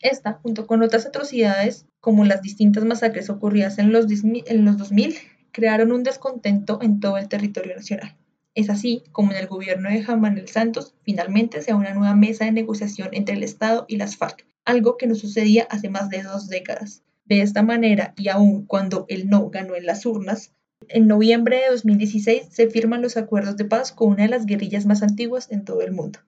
Esta, 0.09 0.39
junto 0.41 0.67
con 0.67 0.83
otras 0.83 1.05
atrocidades, 1.05 1.85
como 1.99 2.23
las 2.23 2.41
distintas 2.41 2.85
masacres 2.85 3.29
ocurridas 3.29 3.77
en 3.77 3.91
los, 3.91 4.05
en 4.23 4.65
los 4.65 4.77
2000, 4.77 5.15
crearon 5.51 5.91
un 5.91 6.03
descontento 6.03 6.79
en 6.81 7.01
todo 7.01 7.17
el 7.17 7.27
territorio 7.27 7.75
nacional. 7.75 8.15
Es 8.55 8.69
así 8.69 9.03
como 9.11 9.31
en 9.31 9.37
el 9.37 9.47
gobierno 9.47 9.89
de 9.89 10.03
Juan 10.03 10.21
Manuel 10.21 10.47
Santos 10.47 10.95
finalmente 11.03 11.61
se 11.61 11.71
da 11.71 11.77
una 11.77 11.93
nueva 11.93 12.15
mesa 12.15 12.45
de 12.45 12.53
negociación 12.53 13.09
entre 13.11 13.35
el 13.35 13.43
Estado 13.43 13.85
y 13.89 13.97
las 13.97 14.15
FARC, 14.15 14.45
algo 14.63 14.95
que 14.97 15.07
no 15.07 15.15
sucedía 15.15 15.67
hace 15.69 15.89
más 15.89 16.09
de 16.09 16.23
dos 16.23 16.47
décadas. 16.47 17.03
De 17.25 17.41
esta 17.41 17.61
manera, 17.61 18.13
y 18.15 18.29
aun 18.29 18.65
cuando 18.65 19.05
el 19.09 19.27
no 19.27 19.49
ganó 19.49 19.75
en 19.75 19.85
las 19.85 20.05
urnas, 20.05 20.53
en 20.87 21.07
noviembre 21.07 21.57
de 21.57 21.71
2016 21.71 22.47
se 22.49 22.69
firman 22.69 23.01
los 23.01 23.17
acuerdos 23.17 23.57
de 23.57 23.65
paz 23.65 23.91
con 23.91 24.11
una 24.11 24.23
de 24.23 24.29
las 24.29 24.45
guerrillas 24.45 24.85
más 24.85 25.03
antiguas 25.03 25.51
en 25.51 25.65
todo 25.65 25.81
el 25.81 25.91
mundo. 25.91 26.19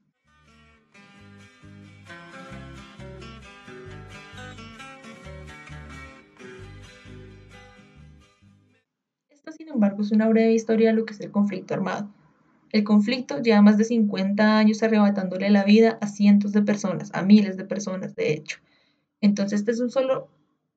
Embargo, 9.73 10.01
es 10.01 10.11
una 10.11 10.27
breve 10.27 10.53
historia 10.53 10.89
de 10.89 10.95
lo 10.95 11.05
que 11.05 11.13
es 11.13 11.19
el 11.21 11.31
conflicto 11.31 11.73
armado. 11.73 12.09
El 12.71 12.83
conflicto 12.83 13.41
lleva 13.41 13.61
más 13.61 13.77
de 13.77 13.83
50 13.83 14.57
años 14.57 14.83
arrebatándole 14.83 15.49
la 15.49 15.63
vida 15.63 15.97
a 16.01 16.07
cientos 16.07 16.51
de 16.51 16.61
personas, 16.61 17.09
a 17.13 17.23
miles 17.23 17.57
de 17.57 17.65
personas, 17.65 18.15
de 18.15 18.33
hecho. 18.33 18.59
Entonces, 19.21 19.61
este 19.61 19.71
es 19.71 19.79
un 19.79 19.89
solo 19.89 20.29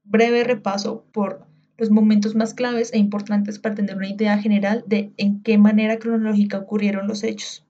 breve 0.04 0.44
repaso 0.44 1.04
por 1.12 1.46
los 1.76 1.90
momentos 1.90 2.34
más 2.34 2.54
claves 2.54 2.92
e 2.92 2.98
importantes 2.98 3.58
para 3.58 3.74
tener 3.74 3.96
una 3.96 4.08
idea 4.08 4.38
general 4.38 4.84
de 4.86 5.12
en 5.16 5.42
qué 5.42 5.58
manera 5.58 5.98
cronológica 5.98 6.58
ocurrieron 6.58 7.08
los 7.08 7.24
hechos. 7.24 7.66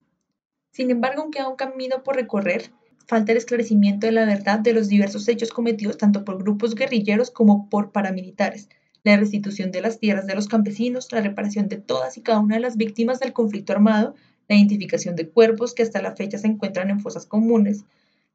Sin 0.71 0.91
embargo, 0.91 1.23
aunque 1.23 1.38
queda 1.38 1.49
un 1.49 1.57
camino 1.57 2.02
por 2.02 2.17
recorrer, 2.17 2.71
falta 3.07 3.33
el 3.33 3.38
esclarecimiento 3.38 4.07
de 4.07 4.12
la 4.12 4.25
verdad 4.25 4.61
de 4.61 4.73
los 4.73 4.88
diversos 4.88 5.29
hechos 5.29 5.50
cometidos 5.50 5.99
tanto 5.99 6.25
por 6.25 6.43
grupos 6.43 6.75
guerrilleros 6.75 7.31
como 7.31 7.69
por 7.69 7.93
paramilitares, 7.93 8.69
la 9.04 9.16
restitución 9.16 9.73
de 9.73 9.80
las 9.80 9.99
tierras 9.99 10.26
de 10.26 10.35
los 10.35 10.49
campesinos, 10.49 11.11
la 11.11 11.21
reparación 11.21 11.68
de 11.68 11.76
todas 11.76 12.16
y 12.16 12.23
cada 12.23 12.40
una 12.40 12.56
de 12.56 12.61
las 12.61 12.76
víctimas 12.76 13.21
del 13.21 13.32
conflicto 13.32 13.73
armado, 13.73 14.14
la 14.49 14.56
identificación 14.56 15.16
de 15.16 15.28
cuerpos 15.28 15.75
que 15.75 15.82
hasta 15.82 16.02
la 16.02 16.14
fecha 16.14 16.38
se 16.38 16.47
encuentran 16.47 16.90
en 16.90 17.00
fosas 17.00 17.26
comunes, 17.26 17.85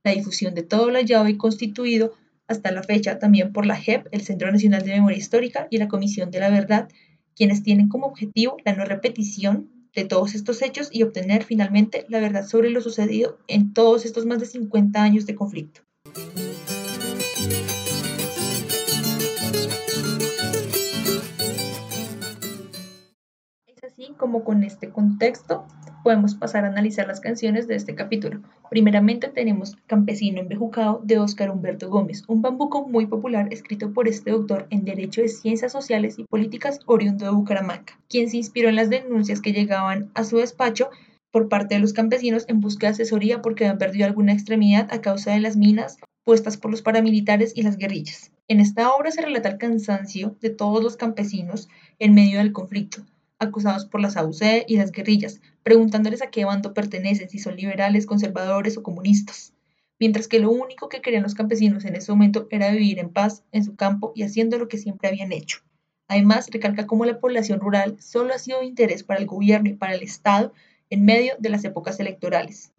la 0.04 0.12
difusión 0.12 0.54
de 0.54 0.64
todo 0.64 0.90
lo 0.90 0.98
hallado 0.98 1.28
y 1.28 1.38
constituido 1.38 2.14
hasta 2.48 2.72
la 2.72 2.84
fecha 2.84 3.20
también 3.20 3.52
por 3.52 3.66
la 3.66 3.76
JEP, 3.76 4.08
el 4.12 4.22
Centro 4.22 4.52
Nacional 4.52 4.84
de 4.84 4.94
Memoria 4.94 5.18
Histórica 5.18 5.68
y 5.70 5.78
la 5.78 5.88
Comisión 5.88 6.32
de 6.32 6.40
la 6.40 6.50
Verdad, 6.50 6.90
quienes 7.36 7.62
tienen 7.62 7.90
como 7.90 8.08
objetivo 8.08 8.58
la 8.66 8.74
no 8.74 8.86
repetición 8.86 9.70
de 9.94 10.06
todos 10.06 10.36
estos 10.36 10.62
hechos 10.62 10.90
y 10.92 11.04
obtener 11.04 11.44
finalmente 11.44 12.06
la 12.08 12.20
verdad 12.20 12.46
sobre 12.46 12.70
lo 12.70 12.82
sucedido 12.82 13.40
en 13.48 13.74
todos 13.74 14.06
estos 14.06 14.26
más 14.26 14.40
de 14.40 14.46
50 14.46 15.02
años 15.02 15.26
de 15.26 15.36
conflicto. 15.36 15.82
Como 24.18 24.44
con 24.44 24.64
este 24.64 24.90
contexto 24.90 25.66
podemos 26.04 26.36
pasar 26.36 26.64
a 26.64 26.70
analizar 26.70 27.08
las 27.08 27.20
canciones 27.20 27.68
de 27.68 27.76
este 27.76 27.96
capítulo. 27.96 28.42
Primeramente 28.70 29.28
tenemos 29.28 29.78
Campesino 29.88 30.40
Embejucado 30.40 31.02
de 31.04 31.20
Óscar 31.20 31.52
Humberto 31.52 31.90
Gómez, 31.90 32.24
un 32.28 32.42
bambuco 32.42 32.88
muy 32.88 33.08
popular 33.08 33.48
escrito 33.52 33.94
por 33.94 34.08
este 34.08 34.32
doctor 34.32 34.68
en 34.70 34.86
Derecho 34.86 35.22
de 35.22 35.30
Ciencias 35.30 35.72
Sociales 35.72 36.18
y 36.18 36.24
Políticas 36.24 36.80
oriundo 36.86 37.26
de 37.26 37.32
Bucaramanga, 37.32 38.00
quien 38.10 38.30
se 38.30 38.38
inspiró 38.38 38.70
en 38.70 38.76
las 38.76 38.90
denuncias 38.90 39.42
que 39.42 39.54
llegaban 39.54 40.10
a 40.14 40.24
su 40.24 40.38
despacho 40.38 40.90
por 41.32 41.50
parte 41.50 41.76
de 41.76 41.82
los 41.82 41.94
campesinos 41.94 42.46
en 42.48 42.62
busca 42.62 42.88
de 42.88 42.94
asesoría 42.94 43.42
porque 43.42 43.66
habían 43.66 43.78
perdido 43.78 44.06
alguna 44.06 44.34
extremidad 44.34 44.88
a 44.92 45.02
causa 45.02 45.32
de 45.32 45.40
las 45.40 45.58
minas 45.58 45.98
puestas 46.24 46.58
por 46.58 46.72
los 46.72 46.82
paramilitares 46.82 47.52
y 47.56 47.64
las 47.64 47.78
guerrillas. 47.78 48.32
En 48.48 48.62
esta 48.62 48.92
obra 48.92 49.12
se 49.12 49.22
relata 49.22 49.50
el 49.50 49.58
cansancio 49.58 50.38
de 50.40 50.50
todos 50.50 50.82
los 50.82 50.96
campesinos 50.96 51.68
en 52.00 52.14
medio 52.14 52.40
del 52.40 52.54
conflicto, 52.54 53.04
acusados 53.40 53.86
por 53.86 54.02
la 54.02 54.10
SAUC 54.10 54.66
y 54.68 54.78
las 54.78 54.92
guerrillas, 54.92 55.42
preguntándoles 55.64 56.22
a 56.22 56.30
qué 56.30 56.46
bando 56.46 56.74
pertenecen, 56.74 57.30
si 57.30 57.40
son 57.40 57.56
liberales, 57.56 58.06
conservadores 58.06 58.78
o 58.78 58.84
comunistas. 58.84 59.54
Mientras 60.00 60.28
que 60.28 60.40
lo 60.40 60.52
único 60.52 60.90
que 60.90 61.02
querían 61.02 61.24
los 61.24 61.34
campesinos 61.34 61.86
en 61.86 61.96
ese 61.96 62.12
momento 62.12 62.48
era 62.52 62.72
vivir 62.72 63.00
en 63.00 63.10
paz 63.10 63.44
en 63.52 63.64
su 63.64 63.76
campo 63.76 64.12
y 64.16 64.24
haciendo 64.24 64.58
lo 64.58 64.68
que 64.68 64.78
siempre 64.78 65.10
habían 65.10 65.32
hecho. 65.32 65.60
Además, 66.08 66.48
recalca 66.52 66.88
cómo 66.88 67.06
la 67.06 67.20
población 67.20 67.60
rural 67.60 67.98
solo 68.00 68.34
ha 68.34 68.40
sido 68.40 68.60
de 68.60 68.66
interés 68.66 69.04
para 69.04 69.20
el 69.20 69.26
gobierno 69.26 69.70
y 69.70 69.74
para 69.74 69.94
el 69.94 70.04
Estado 70.04 70.54
en 70.90 71.04
medio 71.04 71.34
de 71.40 71.50
las 71.50 71.64
épocas 71.66 72.00
electorales. 72.00 72.72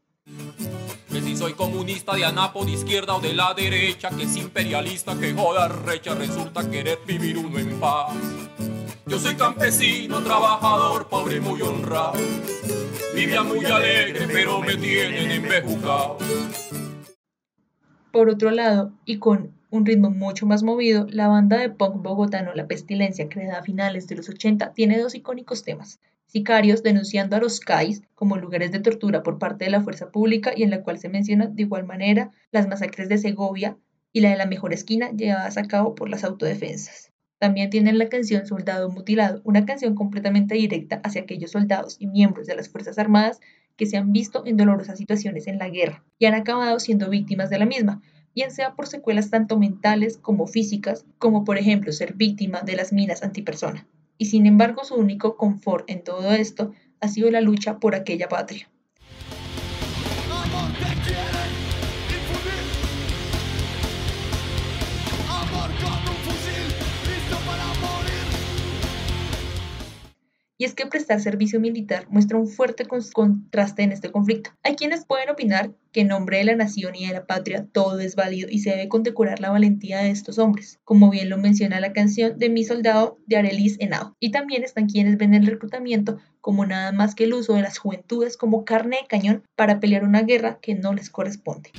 Que 1.10 1.20
si 1.20 1.36
soy 1.36 1.54
comunista 1.54 2.14
de 2.14 2.24
Anapo 2.24 2.64
de 2.64 2.72
izquierda 2.72 3.16
o 3.16 3.20
de 3.20 3.34
la 3.34 3.54
derecha, 3.54 4.10
que 4.10 4.24
es 4.24 4.36
imperialista, 4.36 5.18
que 5.18 5.32
joda 5.32 5.68
recha, 5.68 6.14
resulta 6.14 6.70
querer 6.70 6.98
vivir 7.06 7.38
uno 7.38 7.58
en 7.58 7.80
paz. 7.80 8.14
Yo 9.08 9.18
soy 9.18 9.36
campesino, 9.36 10.22
trabajador, 10.22 11.08
pobre, 11.08 11.40
muy 11.40 11.62
honrado. 11.62 12.12
Vivía 13.14 13.42
muy 13.42 13.64
alegre, 13.64 14.28
pero 14.30 14.60
me 14.60 14.76
tienen 14.76 15.30
embejucado. 15.30 16.18
Por 18.12 18.28
otro 18.28 18.50
lado, 18.50 18.92
y 19.06 19.18
con 19.18 19.54
un 19.70 19.86
ritmo 19.86 20.10
mucho 20.10 20.44
más 20.44 20.62
movido, 20.62 21.06
la 21.08 21.26
banda 21.26 21.56
de 21.56 21.70
punk 21.70 22.02
bogotano 22.02 22.52
La 22.54 22.66
Pestilencia, 22.66 23.30
creada 23.30 23.60
a 23.60 23.62
finales 23.62 24.08
de 24.08 24.16
los 24.16 24.28
80, 24.28 24.74
tiene 24.74 24.98
dos 24.98 25.14
icónicos 25.14 25.64
temas. 25.64 26.00
Sicarios 26.26 26.82
denunciando 26.82 27.34
a 27.36 27.40
los 27.40 27.60
CAIs 27.60 28.02
como 28.14 28.36
lugares 28.36 28.72
de 28.72 28.80
tortura 28.80 29.22
por 29.22 29.38
parte 29.38 29.64
de 29.64 29.70
la 29.70 29.80
fuerza 29.80 30.10
pública 30.10 30.52
y 30.54 30.64
en 30.64 30.70
la 30.70 30.82
cual 30.82 30.98
se 30.98 31.08
menciona 31.08 31.46
de 31.46 31.62
igual 31.62 31.86
manera 31.86 32.30
las 32.50 32.68
masacres 32.68 33.08
de 33.08 33.16
Segovia 33.16 33.78
y 34.12 34.20
la 34.20 34.30
de 34.30 34.36
la 34.36 34.44
mejor 34.44 34.74
esquina 34.74 35.10
llevadas 35.12 35.56
a 35.56 35.66
cabo 35.66 35.94
por 35.94 36.10
las 36.10 36.24
autodefensas. 36.24 37.07
También 37.38 37.70
tienen 37.70 37.98
la 37.98 38.08
canción 38.08 38.46
Soldado 38.46 38.90
Mutilado, 38.90 39.40
una 39.44 39.64
canción 39.64 39.94
completamente 39.94 40.56
directa 40.56 41.00
hacia 41.04 41.22
aquellos 41.22 41.52
soldados 41.52 41.96
y 42.00 42.08
miembros 42.08 42.46
de 42.46 42.56
las 42.56 42.68
Fuerzas 42.68 42.98
Armadas 42.98 43.40
que 43.76 43.86
se 43.86 43.96
han 43.96 44.12
visto 44.12 44.44
en 44.44 44.56
dolorosas 44.56 44.98
situaciones 44.98 45.46
en 45.46 45.58
la 45.58 45.68
guerra 45.68 46.04
y 46.18 46.26
han 46.26 46.34
acabado 46.34 46.80
siendo 46.80 47.08
víctimas 47.08 47.48
de 47.48 47.60
la 47.60 47.64
misma, 47.64 48.02
bien 48.34 48.50
sea 48.50 48.74
por 48.74 48.88
secuelas 48.88 49.30
tanto 49.30 49.56
mentales 49.56 50.18
como 50.18 50.48
físicas, 50.48 51.06
como 51.18 51.44
por 51.44 51.58
ejemplo 51.58 51.92
ser 51.92 52.14
víctima 52.14 52.62
de 52.62 52.74
las 52.74 52.92
minas 52.92 53.22
antipersona. 53.22 53.86
Y 54.18 54.26
sin 54.26 54.46
embargo 54.46 54.82
su 54.82 54.96
único 54.96 55.36
confort 55.36 55.88
en 55.88 56.02
todo 56.02 56.32
esto 56.32 56.72
ha 57.00 57.06
sido 57.06 57.30
la 57.30 57.40
lucha 57.40 57.78
por 57.78 57.94
aquella 57.94 58.28
patria. 58.28 58.68
Y 70.58 70.64
es 70.64 70.74
que 70.74 70.86
prestar 70.86 71.20
servicio 71.20 71.60
militar 71.60 72.06
muestra 72.10 72.36
un 72.36 72.48
fuerte 72.48 72.84
contraste 72.84 73.82
en 73.82 73.92
este 73.92 74.10
conflicto. 74.10 74.50
Hay 74.64 74.74
quienes 74.74 75.06
pueden 75.06 75.30
opinar 75.30 75.70
que 75.92 76.00
en 76.00 76.08
nombre 76.08 76.38
de 76.38 76.44
la 76.44 76.56
nación 76.56 76.96
y 76.96 77.06
de 77.06 77.14
la 77.14 77.26
patria 77.26 77.66
todo 77.72 78.00
es 78.00 78.16
válido 78.16 78.48
y 78.50 78.58
se 78.58 78.70
debe 78.70 78.88
condecorar 78.88 79.40
la 79.40 79.50
valentía 79.50 80.00
de 80.00 80.10
estos 80.10 80.38
hombres, 80.38 80.80
como 80.84 81.10
bien 81.10 81.30
lo 81.30 81.38
menciona 81.38 81.80
la 81.80 81.92
canción 81.92 82.38
de 82.38 82.50
Mi 82.50 82.64
Soldado 82.64 83.18
de 83.26 83.36
Arelis 83.36 83.76
Henao. 83.78 84.16
Y 84.20 84.32
también 84.32 84.64
están 84.64 84.88
quienes 84.88 85.16
ven 85.16 85.32
el 85.32 85.46
reclutamiento 85.46 86.18
como 86.40 86.66
nada 86.66 86.92
más 86.92 87.14
que 87.14 87.24
el 87.24 87.34
uso 87.34 87.54
de 87.54 87.62
las 87.62 87.78
juventudes 87.78 88.36
como 88.36 88.64
carne 88.64 88.98
de 89.02 89.06
cañón 89.06 89.42
para 89.54 89.80
pelear 89.80 90.04
una 90.04 90.22
guerra 90.22 90.58
que 90.60 90.74
no 90.74 90.92
les 90.92 91.08
corresponde. 91.08 91.70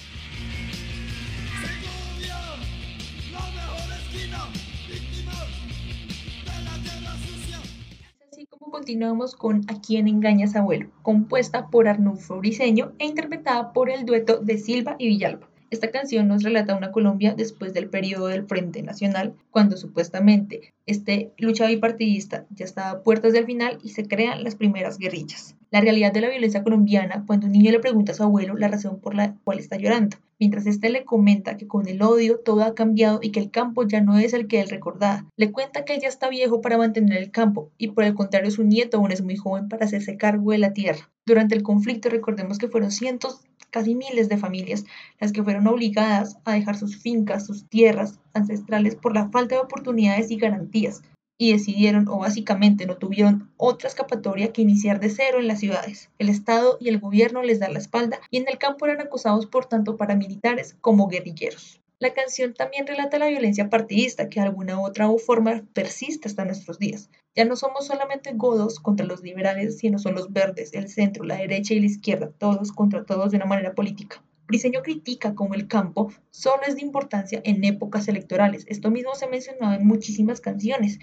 Continuamos 8.89 9.35
con 9.35 9.61
A 9.67 9.79
quién 9.79 10.07
engañas 10.07 10.55
abuelo, 10.55 10.89
compuesta 11.03 11.67
por 11.67 11.87
Arnulfo 11.87 12.39
Briseño 12.39 12.93
e 12.97 13.05
interpretada 13.05 13.71
por 13.71 13.91
el 13.91 14.03
dueto 14.03 14.39
de 14.39 14.57
Silva 14.57 14.95
y 14.97 15.09
Villalba. 15.09 15.47
Esta 15.71 15.91
canción 15.91 16.27
nos 16.27 16.41
relata 16.41 16.75
una 16.75 16.91
Colombia 16.91 17.35
después 17.37 17.73
del 17.73 17.89
periodo 17.89 18.25
del 18.25 18.47
Frente 18.47 18.81
Nacional, 18.81 19.35
cuando 19.51 19.77
supuestamente 19.77 20.73
este 20.87 21.31
lucha 21.37 21.67
bipartidista 21.67 22.47
ya 22.49 22.65
estaba 22.65 22.89
a 22.89 23.03
puertas 23.03 23.33
del 23.33 23.45
final 23.45 23.77
y 23.83 23.89
se 23.89 24.07
crean 24.07 24.43
las 24.43 24.55
primeras 24.55 24.97
guerrillas. 24.97 25.55
La 25.69 25.81
realidad 25.81 26.11
de 26.11 26.21
la 26.21 26.29
violencia 26.29 26.63
colombiana 26.63 27.23
cuando 27.27 27.45
un 27.45 27.53
niño 27.53 27.71
le 27.71 27.79
pregunta 27.79 28.13
a 28.13 28.15
su 28.15 28.23
abuelo 28.23 28.57
la 28.57 28.67
razón 28.67 28.99
por 28.99 29.13
la 29.13 29.35
cual 29.43 29.59
está 29.59 29.77
llorando, 29.77 30.17
mientras 30.39 30.65
éste 30.65 30.89
le 30.89 31.05
comenta 31.05 31.57
que 31.57 31.67
con 31.67 31.87
el 31.87 32.01
odio 32.01 32.39
todo 32.39 32.63
ha 32.63 32.73
cambiado 32.73 33.19
y 33.21 33.29
que 33.31 33.39
el 33.39 33.51
campo 33.51 33.83
ya 33.83 34.01
no 34.01 34.17
es 34.17 34.33
el 34.33 34.47
que 34.47 34.61
él 34.61 34.69
recordaba. 34.69 35.27
Le 35.37 35.51
cuenta 35.51 35.85
que 35.85 35.93
él 35.93 36.01
ya 36.01 36.07
está 36.07 36.29
viejo 36.29 36.61
para 36.61 36.79
mantener 36.79 37.19
el 37.19 37.29
campo 37.29 37.69
y 37.77 37.89
por 37.89 38.03
el 38.03 38.15
contrario 38.15 38.49
su 38.49 38.63
nieto 38.63 38.97
aún 38.97 39.11
es 39.11 39.21
muy 39.21 39.35
joven 39.35 39.69
para 39.69 39.85
hacerse 39.85 40.17
cargo 40.17 40.51
de 40.51 40.57
la 40.57 40.73
tierra. 40.73 41.11
Durante 41.29 41.53
el 41.53 41.61
conflicto 41.61 42.09
recordemos 42.09 42.57
que 42.57 42.69
fueron 42.69 42.89
cientos 42.89 43.41
casi 43.69 43.93
miles 43.93 44.29
de 44.29 44.39
familias 44.39 44.85
las 45.19 45.31
que 45.31 45.43
fueron 45.43 45.67
obligadas 45.67 46.39
a 46.43 46.53
dejar 46.53 46.75
sus 46.75 46.97
fincas, 46.97 47.45
sus 47.45 47.69
tierras 47.69 48.19
ancestrales 48.33 48.95
por 48.95 49.13
la 49.13 49.29
falta 49.29 49.53
de 49.53 49.61
oportunidades 49.61 50.31
y 50.31 50.37
garantías, 50.37 51.03
y 51.37 51.51
decidieron 51.51 52.07
o 52.07 52.17
básicamente 52.17 52.87
no 52.87 52.97
tuvieron 52.97 53.51
otra 53.57 53.89
escapatoria 53.89 54.51
que 54.51 54.63
iniciar 54.63 54.99
de 54.99 55.11
cero 55.11 55.37
en 55.39 55.47
las 55.47 55.59
ciudades. 55.59 56.09
El 56.17 56.29
Estado 56.29 56.77
y 56.79 56.89
el 56.89 56.97
gobierno 56.97 57.43
les 57.43 57.59
dan 57.59 57.73
la 57.73 57.79
espalda 57.79 58.19
y 58.31 58.37
en 58.37 58.47
el 58.49 58.57
campo 58.57 58.87
eran 58.87 59.01
acosados 59.01 59.45
por 59.45 59.65
tanto 59.65 59.97
paramilitares 59.97 60.77
como 60.81 61.09
guerrilleros. 61.09 61.79
La 62.01 62.13
canción 62.13 62.53
también 62.53 62.87
relata 62.87 63.19
la 63.19 63.27
violencia 63.27 63.69
partidista 63.69 64.29
que 64.29 64.39
de 64.39 64.45
alguna 64.45 64.79
u 64.79 64.85
otra 64.85 65.09
forma 65.25 65.65
persiste 65.73 66.29
hasta 66.29 66.45
nuestros 66.45 66.79
días. 66.79 67.09
Ya 67.35 67.43
no 67.43 67.57
somos 67.57 67.87
solamente 67.87 68.31
godos 68.35 68.79
contra 68.79 69.05
los 69.05 69.21
liberales, 69.21 69.79
sino 69.79 69.99
son 69.99 70.15
los 70.15 70.31
verdes, 70.31 70.73
el 70.73 70.87
centro, 70.87 71.25
la 71.25 71.35
derecha 71.35 71.73
y 71.73 71.81
la 71.81 71.87
izquierda, 71.87 72.31
todos 72.37 72.71
contra 72.71 73.03
todos 73.03 73.31
de 73.31 73.37
una 73.37 73.47
manera 73.47 73.75
política. 73.75 74.23
Briseño 74.47 74.81
critica 74.81 75.35
como 75.35 75.55
el 75.55 75.67
campo 75.67 76.09
solo 76.31 76.63
es 76.65 76.75
de 76.75 76.83
importancia 76.83 77.41
en 77.43 77.65
épocas 77.65 78.07
electorales. 78.07 78.63
Esto 78.69 78.89
mismo 78.91 79.13
se 79.15 79.25
ha 79.25 79.29
mencionado 79.29 79.73
en 79.73 79.85
muchísimas 79.85 80.39
canciones. 80.39 80.99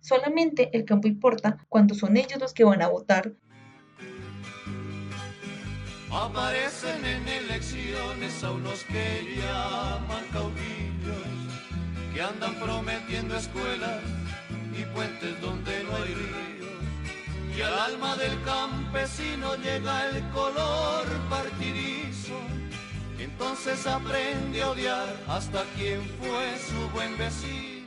Solamente 0.00 0.70
el 0.72 0.84
campo 0.84 1.06
importa 1.06 1.64
cuando 1.68 1.94
son 1.94 2.16
ellos 2.16 2.40
los 2.40 2.54
que 2.54 2.64
van 2.64 2.82
a 2.82 2.88
votar 2.88 3.36
Aparecen 6.12 7.04
en 7.04 7.28
elecciones 8.20 8.44
a 8.44 8.50
unos 8.50 8.84
que 8.84 9.36
llaman 9.36 10.24
caudillos, 10.32 11.54
que 12.12 12.22
andan 12.22 12.54
prometiendo 12.56 13.36
escuelas 13.36 14.00
y 14.78 14.84
puentes 14.94 15.40
donde 15.40 15.84
no 15.84 15.96
hay 15.96 16.14
ríos. 16.14 17.56
Y 17.56 17.62
al 17.62 17.78
alma 17.78 18.16
del 18.16 18.40
campesino 18.42 19.56
llega 19.56 20.08
el 20.08 20.22
color 20.30 21.06
partidizo. 21.28 22.38
Entonces 23.18 23.86
aprende 23.86 24.62
a 24.62 24.70
odiar 24.70 25.16
hasta 25.28 25.64
quien 25.76 26.00
fue 26.20 26.58
su 26.58 26.88
buen 26.90 27.16
vecino. 27.18 27.79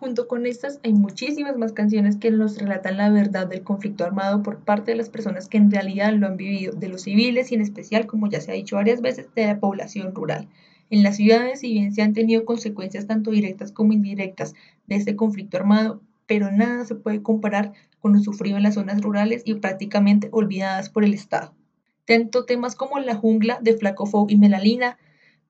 Junto 0.00 0.28
con 0.28 0.46
estas 0.46 0.78
hay 0.84 0.92
muchísimas 0.92 1.56
más 1.56 1.72
canciones 1.72 2.16
que 2.18 2.30
nos 2.30 2.56
relatan 2.56 2.98
la 2.98 3.10
verdad 3.10 3.48
del 3.48 3.64
conflicto 3.64 4.04
armado 4.04 4.44
por 4.44 4.60
parte 4.60 4.92
de 4.92 4.96
las 4.96 5.10
personas 5.10 5.48
que 5.48 5.56
en 5.56 5.72
realidad 5.72 6.12
lo 6.12 6.28
han 6.28 6.36
vivido, 6.36 6.72
de 6.72 6.88
los 6.88 7.02
civiles 7.02 7.50
y 7.50 7.56
en 7.56 7.62
especial, 7.62 8.06
como 8.06 8.28
ya 8.28 8.40
se 8.40 8.52
ha 8.52 8.54
dicho 8.54 8.76
varias 8.76 9.00
veces, 9.00 9.26
de 9.34 9.46
la 9.46 9.58
población 9.58 10.14
rural. 10.14 10.46
En 10.88 11.02
las 11.02 11.16
ciudades, 11.16 11.60
si 11.60 11.72
bien 11.72 11.92
se 11.92 12.02
han 12.02 12.12
tenido 12.12 12.44
consecuencias 12.44 13.08
tanto 13.08 13.32
directas 13.32 13.72
como 13.72 13.92
indirectas 13.92 14.54
de 14.86 14.94
este 14.94 15.16
conflicto 15.16 15.56
armado, 15.56 16.00
pero 16.28 16.52
nada 16.52 16.84
se 16.84 16.94
puede 16.94 17.20
comparar 17.20 17.72
con 17.98 18.12
lo 18.12 18.20
sufrido 18.20 18.56
en 18.56 18.62
las 18.62 18.74
zonas 18.74 19.02
rurales 19.02 19.42
y 19.44 19.54
prácticamente 19.54 20.28
olvidadas 20.30 20.90
por 20.90 21.04
el 21.04 21.12
Estado. 21.12 21.54
Tanto 22.04 22.44
temas 22.44 22.76
como 22.76 23.00
La 23.00 23.16
jungla 23.16 23.58
de 23.62 23.76
Flaco 23.76 24.06
Fou 24.06 24.26
y 24.30 24.36
Melalina, 24.36 24.96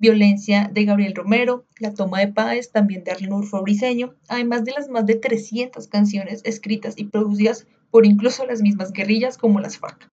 Violencia 0.01 0.71
de 0.73 0.85
Gabriel 0.85 1.15
Romero, 1.15 1.65
La 1.81 1.93
toma 1.93 2.21
de 2.21 2.29
Páez 2.29 2.71
también 2.71 3.03
de 3.03 3.11
Arnulfo 3.11 3.63
Briseño, 3.63 4.15
además 4.29 4.65
de 4.65 4.73
las 4.73 4.89
más 4.89 5.07
de 5.07 5.17
300 5.17 5.89
canciones 5.89 6.41
escritas 6.45 6.95
y 6.97 7.07
producidas 7.07 7.67
por 7.91 8.07
incluso 8.07 8.47
las 8.47 8.63
mismas 8.63 8.93
guerrillas 8.93 9.37
como 9.37 9.59
las 9.59 9.79
FARC. 9.79 10.09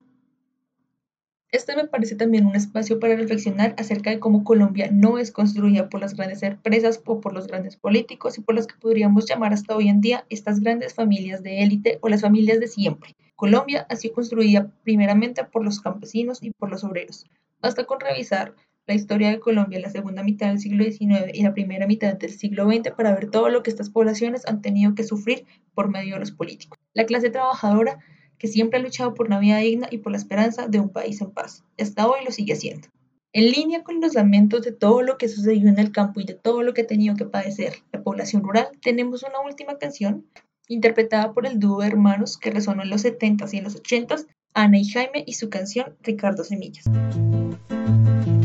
Este 1.51 1.75
me 1.75 1.87
parece 1.87 2.15
también 2.15 2.47
un 2.47 2.55
espacio 2.55 2.99
para 2.99 3.15
reflexionar 3.15 3.75
acerca 3.77 4.09
de 4.09 4.19
cómo 4.19 4.43
Colombia 4.43 4.89
no 4.91 5.19
es 5.19 5.31
construida 5.31 5.87
por 5.87 6.01
las 6.01 6.15
grandes 6.15 6.41
empresas 6.41 6.99
o 7.05 7.21
por 7.21 7.33
los 7.33 7.45
grandes 7.45 7.77
políticos 7.77 8.37
y 8.37 8.41
por 8.41 8.55
las 8.55 8.67
que 8.67 8.75
podríamos 8.77 9.25
llamar 9.25 9.53
hasta 9.53 9.75
hoy 9.75 9.87
en 9.87 10.01
día 10.01 10.25
estas 10.29 10.59
grandes 10.59 10.95
familias 10.95 11.43
de 11.43 11.61
élite 11.61 11.99
o 12.01 12.09
las 12.09 12.21
familias 12.21 12.59
de 12.59 12.67
siempre. 12.67 13.15
Colombia 13.35 13.85
ha 13.87 13.95
sido 13.95 14.15
construida 14.15 14.71
primeramente 14.83 15.43
por 15.43 15.63
los 15.63 15.79
campesinos 15.79 16.41
y 16.41 16.51
por 16.51 16.71
los 16.71 16.83
obreros. 16.83 17.25
Basta 17.61 17.85
con 17.85 17.99
revisar 17.99 18.53
la 18.87 18.93
historia 18.93 19.29
de 19.29 19.39
Colombia 19.39 19.77
en 19.77 19.83
la 19.83 19.89
segunda 19.89 20.23
mitad 20.23 20.47
del 20.47 20.59
siglo 20.59 20.83
XIX 20.83 21.31
y 21.33 21.41
la 21.41 21.53
primera 21.53 21.87
mitad 21.87 22.13
del 22.15 22.31
siglo 22.31 22.65
XX 22.65 22.91
para 22.91 23.13
ver 23.13 23.31
todo 23.31 23.49
lo 23.49 23.63
que 23.63 23.71
estas 23.71 23.89
poblaciones 23.89 24.45
han 24.45 24.61
tenido 24.61 24.93
que 24.93 25.03
sufrir 25.03 25.45
por 25.73 25.89
medio 25.89 26.13
de 26.13 26.19
los 26.19 26.31
políticos. 26.31 26.77
La 26.93 27.05
clase 27.05 27.29
trabajadora 27.29 27.99
que 28.37 28.47
siempre 28.47 28.79
ha 28.79 28.83
luchado 28.83 29.13
por 29.13 29.27
una 29.27 29.39
vida 29.39 29.57
digna 29.57 29.87
y 29.89 29.99
por 29.99 30.11
la 30.11 30.17
esperanza 30.17 30.67
de 30.67 30.79
un 30.79 30.89
país 30.89 31.21
en 31.21 31.31
paz. 31.31 31.63
Hasta 31.79 32.07
hoy 32.07 32.23
lo 32.23 32.31
sigue 32.31 32.53
haciendo. 32.53 32.87
En 33.33 33.51
línea 33.51 33.83
con 33.83 33.99
los 33.99 34.13
lamentos 34.13 34.61
de 34.61 34.71
todo 34.71 35.01
lo 35.01 35.17
que 35.17 35.27
sucedió 35.27 35.67
en 35.67 35.79
el 35.79 35.91
campo 35.91 36.21
y 36.21 36.25
de 36.25 36.35
todo 36.35 36.63
lo 36.63 36.73
que 36.73 36.83
ha 36.83 36.87
tenido 36.87 37.15
que 37.15 37.25
padecer 37.25 37.73
la 37.91 38.01
población 38.01 38.43
rural, 38.43 38.67
tenemos 38.81 39.23
una 39.23 39.41
última 39.41 39.77
canción 39.77 40.25
interpretada 40.67 41.33
por 41.33 41.45
el 41.45 41.59
dúo 41.59 41.81
de 41.81 41.87
hermanos 41.87 42.37
que 42.37 42.51
resonó 42.51 42.83
en 42.83 42.89
los 42.89 43.03
70s 43.03 43.53
y 43.53 43.57
en 43.57 43.63
los 43.65 43.81
80s, 43.81 44.27
Ana 44.53 44.77
y 44.77 44.85
Jaime 44.85 45.23
y 45.25 45.33
su 45.33 45.49
canción 45.49 45.97
Ricardo 46.01 46.43
Semillas. 46.43 46.85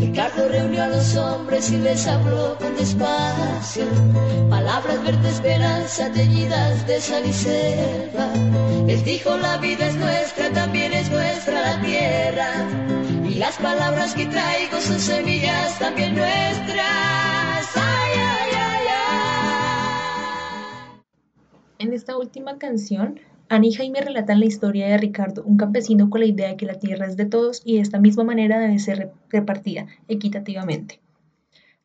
Ricardo 0.00 0.48
reunió 0.48 0.82
a 0.82 0.88
los 0.88 1.14
hombres 1.14 1.70
y 1.70 1.76
les 1.76 2.06
habló 2.06 2.56
con 2.56 2.74
despacio, 2.74 3.84
palabras 4.48 5.02
verde 5.02 5.28
esperanza 5.28 6.10
teñidas 6.10 6.86
de 6.86 7.00
sal 7.02 7.26
y 7.26 7.32
selva. 7.34 8.32
Él 8.88 9.04
dijo 9.04 9.36
la 9.36 9.58
vida 9.58 9.88
es 9.88 9.96
nuestra, 9.96 10.50
también 10.52 10.94
es 10.94 11.10
nuestra 11.10 11.76
la 11.76 11.82
tierra, 11.82 12.48
y 13.28 13.34
las 13.34 13.58
palabras 13.58 14.14
que 14.14 14.24
traigo 14.24 14.80
son 14.80 14.98
semillas 14.98 15.78
también 15.78 16.14
nuestras. 16.14 17.76
Ay, 17.76 18.12
ay, 18.16 18.50
ay, 18.54 18.86
ay. 18.88 20.20
En 21.78 21.92
esta 21.92 22.16
última 22.16 22.56
canción, 22.56 23.20
Ana 23.50 23.66
y 23.66 23.72
Jaime 23.72 24.00
relatan 24.00 24.38
la 24.38 24.46
historia 24.46 24.86
de 24.86 24.96
Ricardo, 24.96 25.42
un 25.42 25.56
campesino 25.56 26.08
con 26.08 26.20
la 26.20 26.26
idea 26.28 26.50
de 26.50 26.56
que 26.56 26.66
la 26.66 26.78
tierra 26.78 27.06
es 27.06 27.16
de 27.16 27.26
todos 27.26 27.62
y 27.64 27.74
de 27.74 27.80
esta 27.80 27.98
misma 27.98 28.22
manera 28.22 28.60
debe 28.60 28.78
ser 28.78 29.10
repartida 29.28 29.86
equitativamente. 30.06 31.00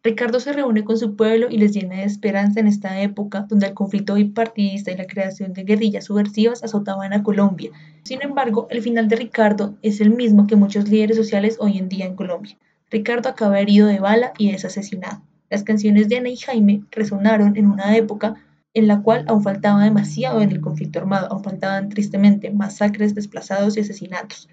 Ricardo 0.04 0.40
se 0.40 0.54
reúne 0.54 0.84
con 0.84 1.00
su 1.00 1.16
pueblo 1.16 1.48
y 1.50 1.58
les 1.58 1.74
llena 1.74 1.96
de 1.96 2.04
esperanza 2.04 2.60
en 2.60 2.68
esta 2.68 3.02
época 3.02 3.48
donde 3.50 3.66
el 3.66 3.74
conflicto 3.74 4.14
bipartidista 4.14 4.92
y 4.92 4.98
la 4.98 5.08
creación 5.08 5.54
de 5.54 5.64
guerrillas 5.64 6.06
subversivas 6.06 6.64
azotaban 6.64 7.14
a 7.14 7.24
Colombia. 7.24 7.72
Sin 8.04 8.22
embargo, 8.22 8.68
el 8.70 8.84
final 8.84 9.08
de 9.08 9.16
Ricardo 9.16 9.74
es 9.82 10.02
el 10.02 10.12
mismo 10.12 10.46
que 10.46 10.56
muchos 10.56 10.88
líderes 10.88 11.18
sociales 11.18 11.58
hoy 11.60 11.80
en 11.80 11.90
día 11.90 12.06
en 12.06 12.16
Colombia. 12.16 12.60
Ricardo 12.92 13.28
acaba 13.28 13.60
herido 13.60 13.88
de 13.88 14.00
bala 14.00 14.34
y 14.38 14.50
es 14.50 14.66
asesinado. 14.66 15.24
Las 15.50 15.64
canciones 15.64 16.10
de 16.10 16.18
Ana 16.18 16.30
y 16.30 16.38
Jaime 16.38 16.84
resonaron 16.92 17.58
en 17.58 17.66
una 17.66 17.98
época 17.98 18.36
en 18.76 18.88
la 18.88 19.02
cual 19.02 19.26
aún 19.28 19.42
faltaba 19.42 19.84
demasiado 19.84 20.42
en 20.42 20.52
el 20.52 20.62
conflicto 20.62 21.00
armado, 21.00 21.28
aún 21.32 21.44
faltaban 21.44 21.90
tristemente 21.90 22.52
masacres, 22.52 23.16
desplazados 23.16 23.78
y 23.78 23.80
asesinatos. 23.80 24.48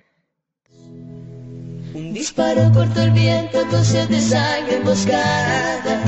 Un 1.95 2.15
disparo 2.15 2.73
cortó 2.73 3.03
el 3.03 3.11
viento 3.11 3.59
con 3.69 3.83
de 3.83 4.21
sangre 4.21 4.77
emboscada 4.77 6.03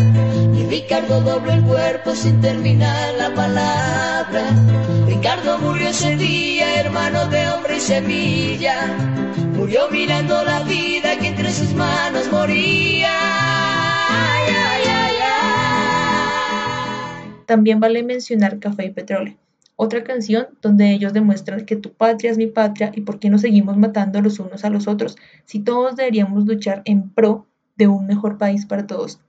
y 0.55 0.65
Ricardo 0.65 1.21
dobló 1.21 1.53
el 1.53 1.63
cuerpo 1.65 2.15
sin 2.15 2.41
terminar 2.41 3.15
la 3.19 3.35
palabra. 3.35 4.45
Ricardo 5.07 5.59
murió 5.59 5.89
ese 5.89 6.17
día, 6.17 6.81
hermano 6.81 7.27
de 7.27 7.49
hombre 7.51 7.77
y 7.77 7.81
semilla, 7.81 8.87
murió 9.57 9.91
mirando 9.91 10.43
la 10.45 10.61
vida 10.61 11.19
que 11.19 11.29
entre 11.29 11.53
sus 11.53 11.75
manos 11.75 12.31
moría. 12.33 13.34
También 17.47 17.81
vale 17.81 18.03
mencionar 18.03 18.59
Café 18.59 18.87
y 18.87 18.91
Petróleo, 18.91 19.37
otra 19.77 20.05
canción 20.05 20.47
donde 20.63 20.93
ellos 20.93 21.13
demuestran 21.13 21.67
que 21.67 21.77
tu 21.77 21.93
patria 21.93 22.31
es 22.31 22.39
mi 22.39 22.47
patria 22.47 22.93
y 22.95 23.03
por 23.03 23.19
qué 23.19 23.29
nos 23.29 23.43
seguimos 23.43 23.77
matando 23.77 24.21
los 24.23 24.39
unos 24.39 24.65
a 24.65 24.71
los 24.71 24.87
otros 24.87 25.17
si 25.45 25.61
todos 25.61 25.97
deberíamos 25.97 26.47
luchar 26.47 26.83
en 26.85 27.11
pro 27.11 27.47
de 27.77 27.89
un 27.89 28.07
mejor 28.07 28.39
país 28.39 28.67
para 28.67 28.87
todos. 28.87 29.21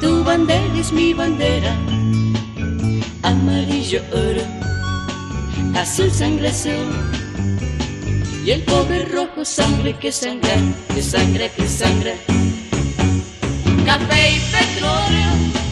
Tu 0.00 0.24
bandera 0.24 0.78
es 0.78 0.92
mi 0.92 1.14
bandera, 1.14 1.74
amarillo 3.22 4.00
oro, 4.12 4.42
azul 5.74 6.10
sangre 6.10 6.48
azul, 6.48 6.72
y 8.44 8.50
el 8.50 8.62
pobre 8.62 9.04
rojo 9.06 9.44
sangre 9.44 9.94
que 9.98 10.12
sangra, 10.12 10.54
que 10.94 11.02
sangra, 11.02 11.48
que 11.48 11.66
sangra. 11.66 12.12
Café 13.84 14.32
y 14.32 14.40
petróleo 14.50 15.65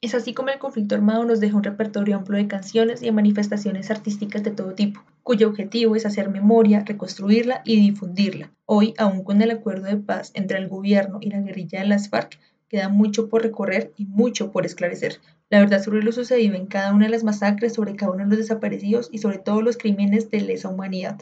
Es 0.00 0.14
así 0.14 0.32
como 0.32 0.48
el 0.48 0.58
conflicto 0.58 0.94
armado 0.94 1.24
nos 1.26 1.38
deja 1.38 1.56
un 1.56 1.64
repertorio 1.64 2.16
amplio 2.16 2.38
de 2.38 2.48
canciones 2.48 3.02
y 3.02 3.10
manifestaciones 3.10 3.90
artísticas 3.90 4.42
de 4.42 4.52
todo 4.52 4.72
tipo, 4.72 5.02
cuyo 5.22 5.48
objetivo 5.48 5.96
es 5.96 6.06
hacer 6.06 6.30
memoria, 6.30 6.82
reconstruirla 6.86 7.60
y 7.66 7.78
difundirla. 7.78 8.50
Hoy, 8.64 8.94
aún 8.96 9.22
con 9.22 9.42
el 9.42 9.50
acuerdo 9.50 9.86
de 9.86 9.98
paz 9.98 10.30
entre 10.32 10.56
el 10.56 10.68
gobierno 10.68 11.18
y 11.20 11.28
la 11.28 11.40
guerrilla 11.40 11.80
de 11.80 11.86
las 11.88 12.08
FARC, 12.08 12.38
queda 12.68 12.88
mucho 12.88 13.28
por 13.28 13.42
recorrer 13.42 13.92
y 13.98 14.06
mucho 14.06 14.50
por 14.50 14.64
esclarecer. 14.64 15.20
La 15.50 15.58
verdad 15.58 15.82
sobre 15.82 16.02
lo 16.02 16.12
sucedido 16.12 16.54
en 16.54 16.66
cada 16.66 16.94
una 16.94 17.04
de 17.04 17.10
las 17.10 17.24
masacres, 17.24 17.74
sobre 17.74 17.94
cada 17.94 18.12
uno 18.12 18.24
de 18.24 18.30
los 18.30 18.38
desaparecidos 18.38 19.10
y 19.12 19.18
sobre 19.18 19.36
todos 19.36 19.62
los 19.62 19.76
crímenes 19.76 20.30
de 20.30 20.40
lesa 20.40 20.70
humanidad. 20.70 21.18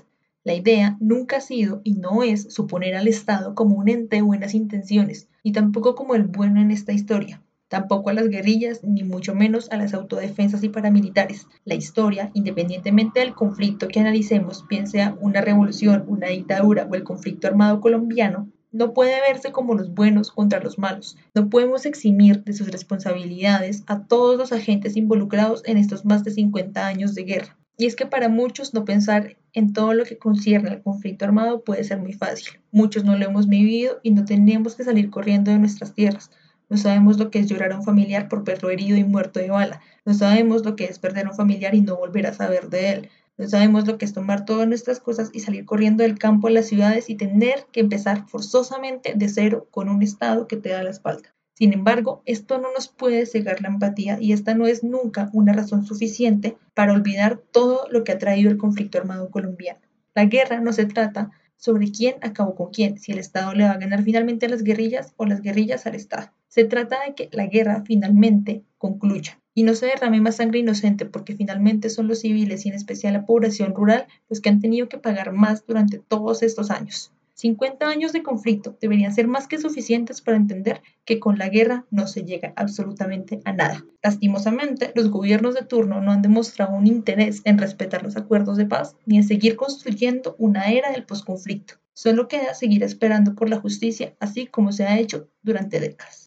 La 0.46 0.54
idea 0.54 0.96
nunca 1.00 1.38
ha 1.38 1.40
sido 1.40 1.80
y 1.82 1.94
no 1.94 2.22
es 2.22 2.54
suponer 2.54 2.94
al 2.94 3.08
Estado 3.08 3.56
como 3.56 3.74
un 3.74 3.88
ente 3.88 4.14
de 4.14 4.22
buenas 4.22 4.54
intenciones, 4.54 5.28
ni 5.42 5.50
tampoco 5.50 5.96
como 5.96 6.14
el 6.14 6.22
bueno 6.22 6.60
en 6.60 6.70
esta 6.70 6.92
historia, 6.92 7.42
tampoco 7.66 8.10
a 8.10 8.12
las 8.12 8.28
guerrillas, 8.28 8.84
ni 8.84 9.02
mucho 9.02 9.34
menos 9.34 9.68
a 9.72 9.76
las 9.76 9.92
autodefensas 9.92 10.62
y 10.62 10.68
paramilitares. 10.68 11.48
La 11.64 11.74
historia, 11.74 12.30
independientemente 12.32 13.18
del 13.18 13.34
conflicto 13.34 13.88
que 13.88 13.98
analicemos, 13.98 14.64
bien 14.68 14.86
sea 14.86 15.16
una 15.20 15.40
revolución, 15.40 16.04
una 16.06 16.28
dictadura 16.28 16.86
o 16.88 16.94
el 16.94 17.02
conflicto 17.02 17.48
armado 17.48 17.80
colombiano, 17.80 18.46
no 18.70 18.94
puede 18.94 19.20
verse 19.28 19.50
como 19.50 19.74
los 19.74 19.92
buenos 19.94 20.30
contra 20.30 20.60
los 20.60 20.78
malos. 20.78 21.16
No 21.34 21.50
podemos 21.50 21.86
eximir 21.86 22.44
de 22.44 22.52
sus 22.52 22.70
responsabilidades 22.70 23.82
a 23.88 24.04
todos 24.04 24.38
los 24.38 24.52
agentes 24.52 24.96
involucrados 24.96 25.62
en 25.66 25.76
estos 25.76 26.04
más 26.04 26.22
de 26.22 26.30
50 26.30 26.86
años 26.86 27.16
de 27.16 27.24
guerra. 27.24 27.55
Y 27.78 27.86
es 27.86 27.94
que 27.94 28.06
para 28.06 28.28
muchos 28.28 28.72
no 28.72 28.84
pensar 28.84 29.36
en 29.52 29.72
todo 29.74 29.92
lo 29.92 30.04
que 30.04 30.16
concierne 30.16 30.70
al 30.70 30.82
conflicto 30.82 31.26
armado 31.26 31.62
puede 31.62 31.84
ser 31.84 31.98
muy 31.98 32.14
fácil. 32.14 32.58
Muchos 32.72 33.04
no 33.04 33.16
lo 33.16 33.26
hemos 33.26 33.48
vivido 33.48 34.00
y 34.02 34.12
no 34.12 34.24
tenemos 34.24 34.76
que 34.76 34.84
salir 34.84 35.10
corriendo 35.10 35.50
de 35.50 35.58
nuestras 35.58 35.94
tierras. 35.94 36.30
No 36.68 36.78
sabemos 36.78 37.18
lo 37.18 37.30
que 37.30 37.38
es 37.38 37.46
llorar 37.46 37.72
a 37.72 37.76
un 37.76 37.84
familiar 37.84 38.28
por 38.28 38.44
verlo 38.44 38.70
herido 38.70 38.96
y 38.96 39.04
muerto 39.04 39.40
de 39.40 39.50
bala. 39.50 39.82
No 40.04 40.14
sabemos 40.14 40.64
lo 40.64 40.74
que 40.74 40.86
es 40.86 40.98
perder 40.98 41.26
a 41.26 41.30
un 41.30 41.36
familiar 41.36 41.74
y 41.74 41.82
no 41.82 41.96
volver 41.96 42.26
a 42.26 42.32
saber 42.32 42.70
de 42.70 42.90
él. 42.90 43.10
No 43.38 43.46
sabemos 43.46 43.86
lo 43.86 43.98
que 43.98 44.06
es 44.06 44.14
tomar 44.14 44.46
todas 44.46 44.66
nuestras 44.66 44.98
cosas 44.98 45.30
y 45.34 45.40
salir 45.40 45.66
corriendo 45.66 46.02
del 46.02 46.18
campo 46.18 46.48
a 46.48 46.50
las 46.50 46.66
ciudades 46.66 47.10
y 47.10 47.16
tener 47.16 47.66
que 47.72 47.80
empezar 47.80 48.26
forzosamente 48.26 49.12
de 49.14 49.28
cero 49.28 49.68
con 49.70 49.90
un 49.90 50.02
Estado 50.02 50.48
que 50.48 50.56
te 50.56 50.70
da 50.70 50.82
la 50.82 50.90
espalda. 50.90 51.35
Sin 51.58 51.72
embargo, 51.72 52.20
esto 52.26 52.58
no 52.58 52.70
nos 52.74 52.88
puede 52.88 53.24
cegar 53.24 53.62
la 53.62 53.68
empatía 53.68 54.18
y 54.20 54.34
esta 54.34 54.54
no 54.54 54.66
es 54.66 54.84
nunca 54.84 55.30
una 55.32 55.54
razón 55.54 55.86
suficiente 55.86 56.58
para 56.74 56.92
olvidar 56.92 57.38
todo 57.50 57.88
lo 57.90 58.04
que 58.04 58.12
ha 58.12 58.18
traído 58.18 58.50
el 58.50 58.58
conflicto 58.58 58.98
armado 58.98 59.30
colombiano. 59.30 59.80
La 60.14 60.26
guerra 60.26 60.60
no 60.60 60.74
se 60.74 60.84
trata 60.84 61.30
sobre 61.56 61.90
quién 61.90 62.16
acabó 62.20 62.54
con 62.54 62.70
quién, 62.72 62.98
si 62.98 63.12
el 63.12 63.18
Estado 63.18 63.54
le 63.54 63.64
va 63.64 63.70
a 63.70 63.78
ganar 63.78 64.02
finalmente 64.02 64.44
a 64.44 64.48
las 64.50 64.64
guerrillas 64.64 65.14
o 65.16 65.24
las 65.24 65.40
guerrillas 65.40 65.86
al 65.86 65.94
Estado. 65.94 66.30
Se 66.48 66.64
trata 66.64 66.98
de 67.06 67.14
que 67.14 67.30
la 67.32 67.46
guerra 67.46 67.82
finalmente 67.86 68.62
concluya 68.76 69.40
y 69.54 69.62
no 69.62 69.74
se 69.74 69.86
derrame 69.86 70.20
más 70.20 70.36
sangre 70.36 70.58
inocente 70.58 71.06
porque 71.06 71.34
finalmente 71.34 71.88
son 71.88 72.06
los 72.06 72.20
civiles 72.20 72.66
y 72.66 72.68
en 72.68 72.74
especial 72.74 73.14
la 73.14 73.24
población 73.24 73.74
rural 73.74 74.06
los 74.28 74.42
que 74.42 74.50
han 74.50 74.60
tenido 74.60 74.90
que 74.90 74.98
pagar 74.98 75.32
más 75.32 75.64
durante 75.66 75.98
todos 75.98 76.42
estos 76.42 76.70
años. 76.70 77.12
50 77.36 77.86
años 77.86 78.14
de 78.14 78.22
conflicto 78.22 78.78
deberían 78.80 79.14
ser 79.14 79.28
más 79.28 79.46
que 79.46 79.58
suficientes 79.58 80.22
para 80.22 80.38
entender 80.38 80.80
que 81.04 81.20
con 81.20 81.36
la 81.36 81.50
guerra 81.50 81.84
no 81.90 82.06
se 82.06 82.24
llega 82.24 82.54
absolutamente 82.56 83.40
a 83.44 83.52
nada. 83.52 83.84
Lastimosamente, 84.02 84.92
los 84.94 85.10
gobiernos 85.10 85.54
de 85.54 85.60
turno 85.60 86.00
no 86.00 86.12
han 86.12 86.22
demostrado 86.22 86.74
un 86.74 86.86
interés 86.86 87.42
en 87.44 87.58
respetar 87.58 88.02
los 88.02 88.16
acuerdos 88.16 88.56
de 88.56 88.64
paz 88.64 88.96
ni 89.04 89.18
en 89.18 89.24
seguir 89.24 89.56
construyendo 89.56 90.34
una 90.38 90.72
era 90.72 90.90
del 90.90 91.04
posconflicto. 91.04 91.74
Solo 91.92 92.26
queda 92.26 92.54
seguir 92.54 92.82
esperando 92.82 93.34
por 93.34 93.50
la 93.50 93.60
justicia, 93.60 94.14
así 94.18 94.46
como 94.46 94.72
se 94.72 94.84
ha 94.86 94.98
hecho 94.98 95.28
durante 95.42 95.78
décadas. 95.78 96.26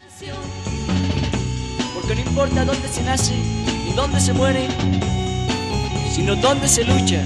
Porque 1.95 2.13
no 2.13 2.21
importa 2.21 2.65
dónde 2.65 2.87
se 2.87 3.03
nace 3.03 3.33
ni 3.83 3.95
dónde 3.95 4.19
se 4.19 4.33
muere, 4.33 4.67
sino 6.11 6.35
dónde 6.35 6.67
se 6.67 6.83
lucha 6.83 7.25